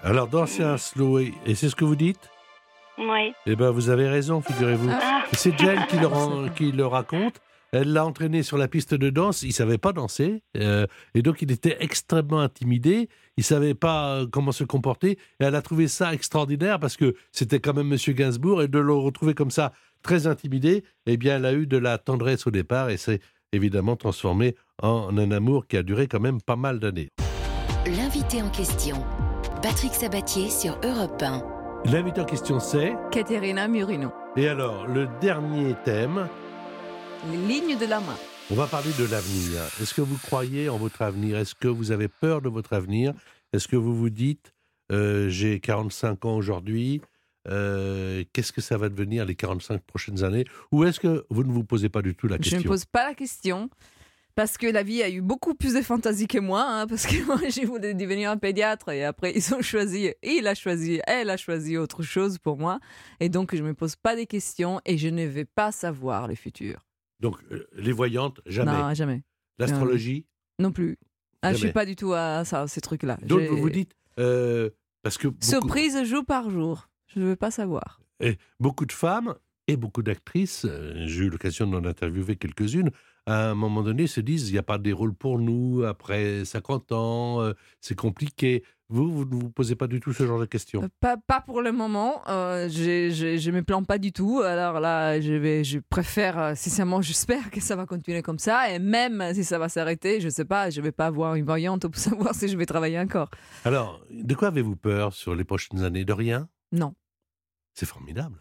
[0.03, 2.31] Alors danser un slow et c'est ce que vous dites?
[2.99, 3.33] Oui.
[3.47, 4.91] Eh ben vous avez raison, figurez-vous.
[4.91, 7.35] Ah, C'est Jane qui le, ran- qui le raconte.
[7.71, 9.43] Elle l'a entraîné sur la piste de danse.
[9.43, 13.09] Il savait pas danser euh, et donc il était extrêmement intimidé.
[13.37, 15.13] Il savait pas euh, comment se comporter.
[15.39, 18.79] Et elle a trouvé ça extraordinaire parce que c'était quand même Monsieur Gainsbourg et de
[18.79, 19.73] le retrouver comme ça
[20.03, 20.83] très intimidé.
[21.07, 23.21] Eh bien, elle a eu de la tendresse au départ et s'est
[23.53, 27.11] évidemment transformé en un amour qui a duré quand même pas mal d'années.
[27.87, 28.97] L'invité en question.
[29.63, 31.43] Patrick Sabatier sur Europe 1.
[31.85, 32.95] L'invité en question c'est.
[33.11, 34.13] Caterina Murino.
[34.37, 36.29] Et alors, le dernier thème,
[37.31, 38.17] Les lignes de la main.
[38.51, 39.61] On va parler de l'avenir.
[39.81, 41.39] Est-ce que vous croyez en votre avenir?
[41.39, 43.13] Est-ce que vous avez peur de votre avenir?
[43.53, 44.53] Est-ce que vous vous dites,
[44.93, 47.01] euh, j'ai 45 ans aujourd'hui,
[47.49, 50.45] euh, qu'est-ce que ça va devenir les 45 prochaines années?
[50.73, 52.69] Ou est-ce que vous ne vous posez pas du tout la Je question ne me
[52.69, 53.71] pose pas la question.
[54.39, 57.17] Parce que la vie a eu beaucoup plus de fantaisie que moi, hein, parce que
[57.27, 61.29] moi j'ai voulu devenir un pédiatre et après ils ont choisi, il a choisi, elle
[61.31, 62.79] a choisi autre chose pour moi.
[63.19, 66.29] Et donc je ne me pose pas des questions et je ne vais pas savoir
[66.29, 66.87] le futur.
[67.19, 68.71] Donc, euh, les voyantes, jamais.
[68.71, 69.25] Non, jamais.
[69.59, 70.25] L'astrologie
[70.61, 70.99] Non plus.
[71.43, 73.19] Ah, je suis pas du tout à ça, ces trucs-là.
[73.25, 74.71] Donc, vous vous dites, euh,
[75.03, 76.89] parce que beaucoup, Surprise jour par jour.
[77.09, 78.01] Je ne veux pas savoir.
[78.21, 79.35] et beaucoup de femmes
[79.69, 82.91] et beaucoup d'actrices, euh, j'ai eu l'occasion d'en interviewer quelques-unes,
[83.29, 86.45] à un moment donné se disent, il n'y a pas des rôles pour nous après
[86.45, 88.65] 50 ans, euh, c'est compliqué.
[88.91, 90.83] Vous, vous ne vous posez pas du tout ce genre de questions?
[90.83, 92.23] Euh, Pas, pas pour le moment.
[92.29, 94.41] Euh, je me plains pas du tout.
[94.41, 98.71] Alors là, je, vais, je préfère, sincèrement, j'espère que ça va continuer comme ça.
[98.73, 101.87] Et même si ça va s'arrêter, je sais pas, je vais pas avoir une voyante
[101.87, 103.29] pour savoir si je vais travailler encore.
[103.67, 106.07] Alors, de quoi avez-vous peur sur les prochaines années?
[106.07, 106.49] De rien?
[106.73, 106.95] Non.
[107.75, 108.37] C'est formidable.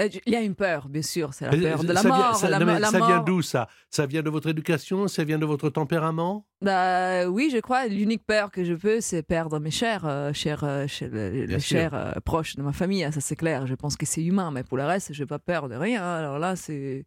[0.00, 1.34] Euh, Il y a une peur, bien sûr.
[1.34, 2.36] C'est la peur de la ça vient- mort.
[2.36, 3.68] ça- la, non, mais la ça vient d'où ça?
[3.90, 6.46] Ça vient de votre éducation Ça vient de votre tempérament?
[6.62, 7.86] Bah, oui, je crois.
[7.86, 11.94] L'unique peur que je peux, c'est perdre mes chers, euh, chers, euh, chers- les chers
[11.94, 13.04] euh, proches de ma famille.
[13.04, 13.66] hein, Ça, c'est clair.
[13.66, 14.50] Je pense que c'est humain.
[14.50, 16.02] Mais pour le reste, je n'ai pas peur de rien.
[16.02, 17.04] Alors là, c'est.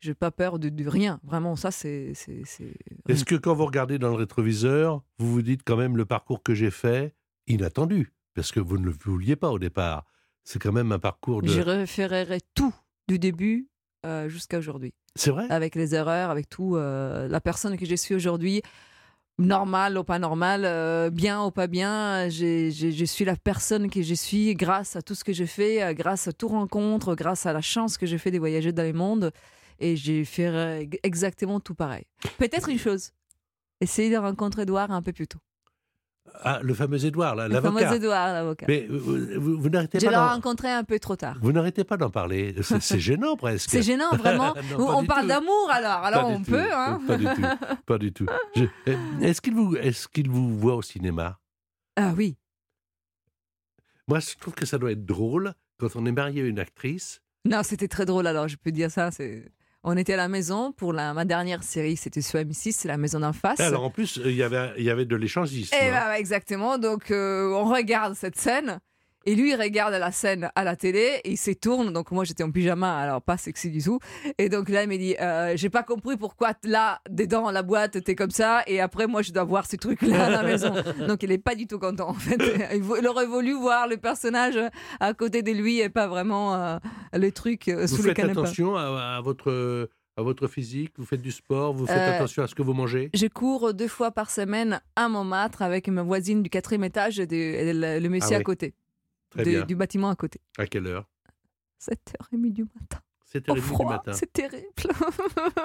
[0.00, 1.18] Je n'ai pas peur de, de rien.
[1.24, 2.12] Vraiment, ça, c'est-
[3.08, 6.42] Est-ce que quand vous regardez dans le rétroviseur, vous vous dites quand même le parcours
[6.42, 7.14] que j'ai fait,
[7.46, 8.12] inattendu?
[8.34, 10.04] Parce que vous ne le vouliez pas au départ.
[10.44, 11.48] C'est quand même un parcours de...
[11.48, 12.74] Je référerai tout
[13.08, 13.68] du début
[14.06, 14.92] euh, jusqu'à aujourd'hui.
[15.16, 15.46] C'est vrai?
[15.50, 16.76] Avec les erreurs, avec tout.
[16.76, 18.62] euh, la personne que je suis aujourd'hui,
[19.38, 24.14] normal ou pas normal, euh, bien ou pas bien, je suis la personne que je
[24.14, 27.62] suis grâce à tout ce que je fais, grâce à tout rencontre, grâce à la
[27.62, 29.32] chance que j'ai fait de voyager dans le monde.
[29.80, 32.04] Et j'ai fait exactement tout pareil.
[32.38, 33.10] Peut-être une chose,
[33.80, 35.40] essayer de rencontrer Edouard un peu plus tôt.
[36.42, 37.94] Ah, le fameux Édouard, là, Le fameux l'avocat.
[37.96, 38.66] Edouard, l'avocat.
[38.68, 41.36] Mais euh, vous, vous- vous n'arrêtez Je pas l'ai d'en- rencontré un peu trop tard.
[41.40, 42.54] Vous n'arrêtez pas d'en parler.
[42.62, 43.70] C'est gênant presque.
[43.70, 44.52] C'est gênant, vraiment.
[44.78, 46.50] Non, on parle d'amour alors, alors on tout.
[46.50, 46.72] peut.
[46.72, 47.42] Hein Pas du tout.
[47.86, 48.26] Pas du tout.
[48.56, 51.38] Je- euh, Est-ce qu'il vous, est vous voit au cinéma?
[51.96, 52.36] Ah oui.
[54.08, 57.20] Moi, je trouve que ça doit être drôle quand on est marié à une actrice.
[57.46, 59.10] Non, c'était très drôle alors, je peux dire ça.
[59.10, 59.50] c'est-
[59.86, 61.12] On était à la maison pour la...
[61.12, 63.60] ma dernière série, c'était sur M6, c'est la maison d'en face.
[63.60, 65.74] Alors en plus, il y avait, il y avait de l'échangisme.
[65.74, 65.92] Et hein.
[65.92, 66.78] bah, ouais, exactement.
[66.78, 68.80] Donc, euh, on regarde cette scène.
[69.26, 71.92] Et lui, il regarde la scène à la télé et il se tourne.
[71.92, 73.98] Donc, moi, j'étais en pyjama, alors pas sexy du tout.
[74.38, 78.02] Et donc, là, il me dit euh, J'ai pas compris pourquoi là, dedans, la boîte,
[78.04, 78.62] t'es comme ça.
[78.66, 80.72] Et après, moi, je dois voir ces trucs-là à la maison.
[81.08, 82.38] Donc, il est pas du tout content, en fait.
[82.74, 84.58] Il aurait voulu voir le personnage
[85.00, 86.76] à côté de lui et pas vraiment euh,
[87.14, 88.38] le truc euh, Vous sous le faites canapé.
[88.40, 92.42] attention à, à votre, à votre physique, vous faites du sport, vous faites Euh, attention
[92.42, 93.10] à ce que vous mangez?
[93.14, 97.26] Je cours deux fois par semaine à Montmartre avec ma voisine du quatrième étage et,
[97.26, 98.44] de- et le, le monsieur Ah à oui.
[98.44, 98.74] côté.
[99.34, 99.64] Très de- bien.
[99.64, 100.40] du bâtiment à côté.
[100.58, 101.06] À quelle heure?
[101.80, 102.98] 7h30 du matin.
[103.32, 104.12] 7h30 Au du matin.
[104.12, 104.66] c'est terrible.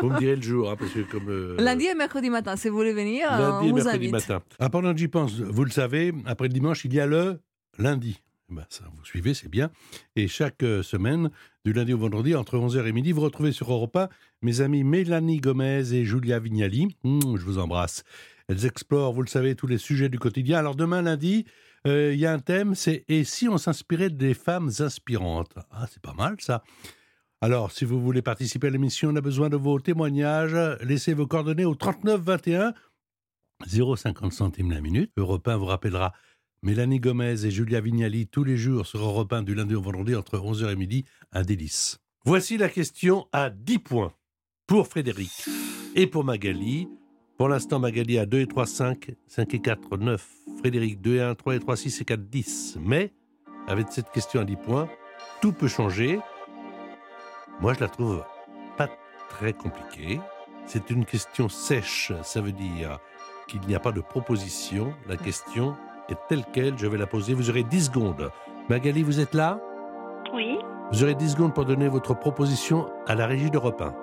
[0.02, 1.30] Vous me direz le jour, hein, parce que comme.
[1.30, 4.12] euh, Lundi et mercredi matin, si vous voulez venir, Lundi et on vous mercredi invite.
[4.12, 4.42] matin.
[4.60, 7.40] Ah, pendant que j'y pense, vous le savez, après le dimanche, il y a le
[7.78, 8.22] lundi.
[8.52, 9.70] Eh Ben, ça, vous suivez, c'est bien.
[10.16, 11.30] Et chaque euh, semaine,
[11.64, 14.10] du lundi au vendredi, entre 11h et midi, vous retrouvez sur Europe 1
[14.42, 16.88] mes amis Mélanie Gomez et Julia Vignali.
[17.04, 18.04] Hum, je vous embrasse.
[18.48, 20.58] Elles explorent, vous le savez, tous les sujets du quotidien.
[20.58, 21.46] Alors demain, lundi,
[21.90, 25.88] euh, il y a un thème, c'est «Et si on s'inspirait des femmes inspirantes?» Ah,
[25.92, 26.64] c'est pas mal, ça.
[27.42, 30.56] Alors, si vous voulez participer à l'émission, on a besoin de vos témoignages.
[30.82, 32.74] Laissez vos coordonnées au 39 21
[33.68, 35.12] 0,50 centimes la minute.
[35.18, 36.14] Europe 1 vous rappellera
[36.62, 40.16] Mélanie Gomez et Julia Vignali tous les jours sur Europe 1 du lundi au vendredi
[40.16, 41.06] entre 11h et midi.
[41.32, 42.00] Un délice.
[42.26, 44.14] Voici la question à 10 points
[44.68, 45.32] pour Frédéric
[45.96, 46.88] et pour Magali.
[47.40, 50.28] Pour l'instant, Magali a 2 et 3, 5, 5 et 4, 9.
[50.60, 52.78] Frédéric 2 et 1, 3 et 3, 6 et 4, 10.
[52.82, 53.14] Mais,
[53.66, 54.90] avec cette question à 10 points,
[55.42, 56.20] tout peut changer.
[57.62, 58.26] Moi, je la trouve
[58.78, 58.90] pas
[59.30, 60.20] très compliquée.
[60.66, 62.12] C'est une question sèche.
[62.24, 63.00] Ça veut dire
[63.48, 64.94] qu'il n'y a pas de proposition.
[65.08, 65.78] La question
[66.10, 66.78] est telle qu'elle.
[66.78, 67.34] Je vais la poser.
[67.34, 68.32] Vous aurez 10 secondes.
[68.70, 69.62] Magali, vous êtes là?
[70.34, 70.58] Oui.
[70.92, 73.96] Vous aurez 10 secondes pour donner votre proposition à la régie d'Europe 1.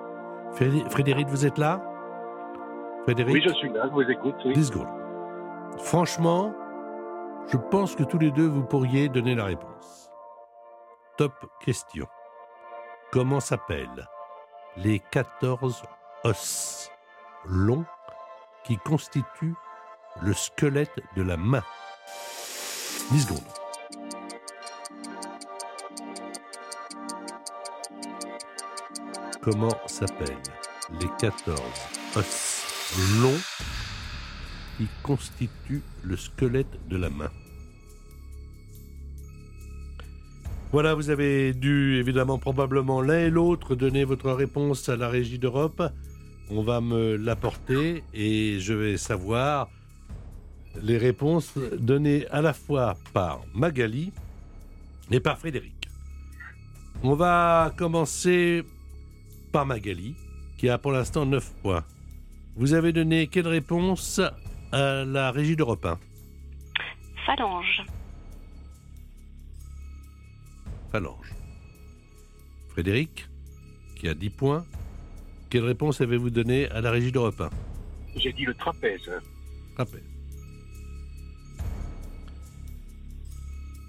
[0.53, 1.83] Fré- Frédéric, vous êtes là?
[3.07, 4.35] Frédéric Oui, je suis là, je vous écoute.
[4.43, 4.53] Oui.
[4.53, 4.89] 10 secondes.
[5.77, 6.53] Franchement,
[7.47, 10.11] je pense que tous les deux, vous pourriez donner la réponse.
[11.15, 11.31] Top
[11.61, 12.05] question.
[13.13, 14.09] Comment s'appellent
[14.75, 15.83] les 14
[16.25, 16.91] os
[17.45, 17.85] longs
[18.65, 19.55] qui constituent
[20.21, 21.63] le squelette de la main?
[23.11, 23.39] 10 secondes.
[29.41, 30.43] Comment s'appellent
[30.99, 31.61] les 14
[32.17, 32.56] os
[33.21, 33.41] longs
[34.77, 37.31] qui constituent le squelette de la main
[40.71, 45.39] Voilà, vous avez dû évidemment probablement l'un et l'autre donner votre réponse à la régie
[45.39, 45.81] d'Europe.
[46.49, 49.69] On va me l'apporter et je vais savoir
[50.81, 54.11] les réponses données à la fois par Magali
[55.09, 55.87] et par Frédéric.
[57.01, 58.63] On va commencer
[59.53, 60.15] par Magali,
[60.57, 61.83] qui a pour l'instant 9 points.
[62.57, 64.19] Vous avez donné quelle réponse
[64.71, 65.99] à la régie d'Europe 1
[67.23, 67.85] Phalange.
[70.91, 71.33] Phalange.
[72.69, 73.29] Frédéric,
[73.95, 74.65] qui a 10 points,
[75.51, 77.49] quelle réponse avez-vous donné à la régie d'Europe 1
[78.15, 79.11] J'ai dit le trapèze.
[79.77, 80.01] Rappel.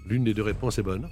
[0.05, 1.09] L'une des deux réponses est bonne.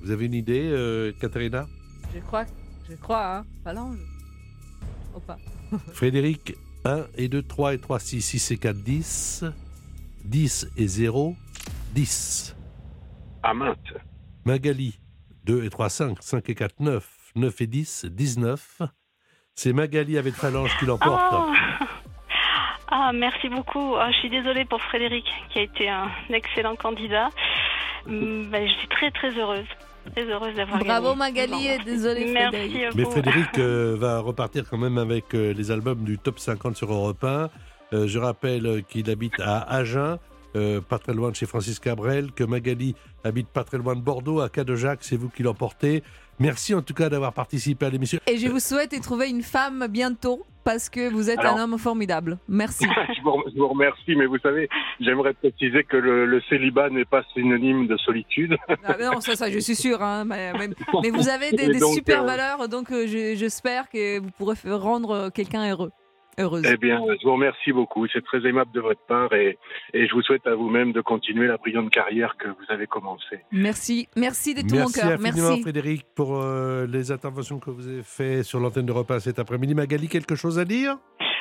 [0.00, 1.66] Vous avez une idée, euh, Katharina
[2.14, 2.46] Je crois,
[2.88, 3.44] je crois, hein.
[3.64, 3.98] Phalange.
[5.14, 5.36] Ou pas.
[5.92, 6.54] Frédéric,
[6.84, 9.44] 1 et 2, 3 et 3, 6, 6 et 4, 10.
[10.24, 11.36] 10 et 0,
[11.94, 12.56] 10.
[13.42, 13.78] Aminte.
[14.44, 14.98] Magali,
[15.44, 17.08] 2 et 3, 5, 5 et 4, 9.
[17.36, 18.82] 9 et 10, 19.
[19.54, 21.32] C'est Magali avec Phalange qui l'emporte.
[21.32, 21.52] Oh
[22.88, 23.94] Ah, merci beaucoup.
[23.96, 27.30] Ah, je suis désolée pour Frédéric, qui a été un excellent candidat.
[28.06, 29.66] Hum, ben, je suis très, très heureuse.
[30.12, 31.14] Très heureuse d'avoir Bravo.
[31.14, 32.84] Magali et désolé Merci Frédéric.
[32.84, 33.04] à Mais.
[33.04, 37.22] Frédéric euh, va repartir quand même avec euh, les albums du top 50 sur Europe
[37.24, 37.50] 1.
[37.92, 40.18] Euh, je rappelle qu'il habite à Agen,
[40.56, 42.94] euh, pas très loin de chez Francis Cabrel, que Magali
[43.24, 46.02] habite pas très loin de Bordeaux, à Cadejac, c'est vous qui l'emportez.
[46.38, 48.18] Merci en tout cas d'avoir participé à l'émission.
[48.26, 51.62] Et je vous souhaite de trouver une femme bientôt parce que vous êtes Alors- un
[51.64, 52.38] homme formidable.
[52.48, 52.84] Merci.
[53.16, 53.22] je,
[53.56, 54.68] vous, remercie, mais vous savez,
[55.00, 58.56] j'aimerais préciser que le, le célibat n'est pas synonyme de solitude.
[58.84, 60.02] Ah, non, ça, ça, je suis sûre.
[60.02, 60.68] hein, mais, mais-
[61.02, 64.18] mais vous avez des, Et des donc, super euh, valeurs, donc euh, je- j'espère que
[64.18, 65.92] vous pourrez rendre quelqu'un heureux.
[66.38, 66.64] Heureuse.
[66.70, 68.06] Eh bien, je vous remercie beaucoup.
[68.08, 69.58] C'est très aimable de votre part et,
[69.94, 73.40] et je vous souhaite à vous-même de continuer la brillante carrière que vous avez commencée.
[73.52, 75.12] Merci, merci de tout mon Merci cœur.
[75.12, 75.62] infiniment Merci.
[75.62, 79.74] Frédéric pour euh, les interventions que vous avez faites sur l'antenne de repas cet après-midi.
[79.74, 80.98] Magali, quelque chose à dire?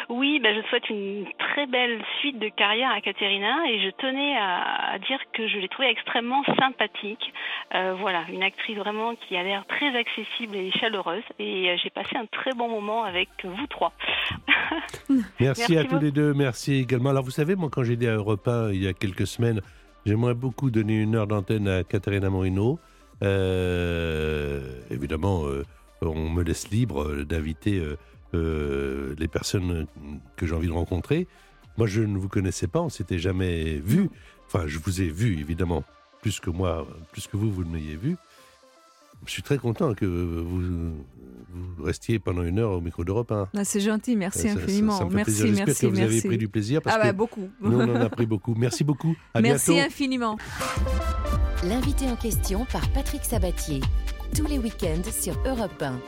[0.10, 4.38] Oui, ben, je souhaite une très belle suite de carrière à Caterina et je tenais
[4.38, 7.34] à, à dire que je l'ai trouvée extrêmement sympathique.
[7.74, 11.90] Euh, voilà, une actrice vraiment qui a l'air très accessible et chaleureuse et euh, j'ai
[11.90, 13.94] passé un très bon moment avec vous trois.
[15.10, 16.34] Merci, Merci à tous les deux.
[16.34, 17.10] Merci également.
[17.10, 19.62] Alors, vous savez, moi, quand j'ai dit à Europe 1 il y a quelques semaines,
[20.06, 22.80] j'aimerais beaucoup donner une heure d'antenne à Caterina Morino.
[23.24, 25.64] Euh, évidemment, euh,
[26.02, 27.82] on me laisse libre d'inviter
[28.36, 29.88] euh, les personnes
[30.36, 31.28] que j'ai envie de rencontrer.
[31.78, 34.10] Moi, je ne vous connaissais pas, on s'était jamais vu.
[34.48, 35.84] Enfin, je vous ai vu, évidemment,
[36.22, 38.16] plus que moi, plus que vous, vous ne m'ayez vu.
[39.26, 40.94] Je suis très content que vous,
[41.50, 43.50] vous restiez pendant une heure au micro d'Europe 1.
[43.58, 44.98] Ah, C'est gentil, merci Ça- ça- infiniment.
[44.98, 47.16] ça me fait merci, merci, que vous avez pris du plaisir parce ah bah que
[47.18, 47.50] beaucoup.
[47.62, 48.54] nous, on en a pris beaucoup.
[48.56, 49.16] Merci beaucoup.
[49.34, 49.88] À merci bientôt.
[49.88, 50.38] infiniment.
[51.64, 53.82] L'invité en question par Patrick Sabatier.
[54.36, 56.00] Tous les week-ends sur Europe 1.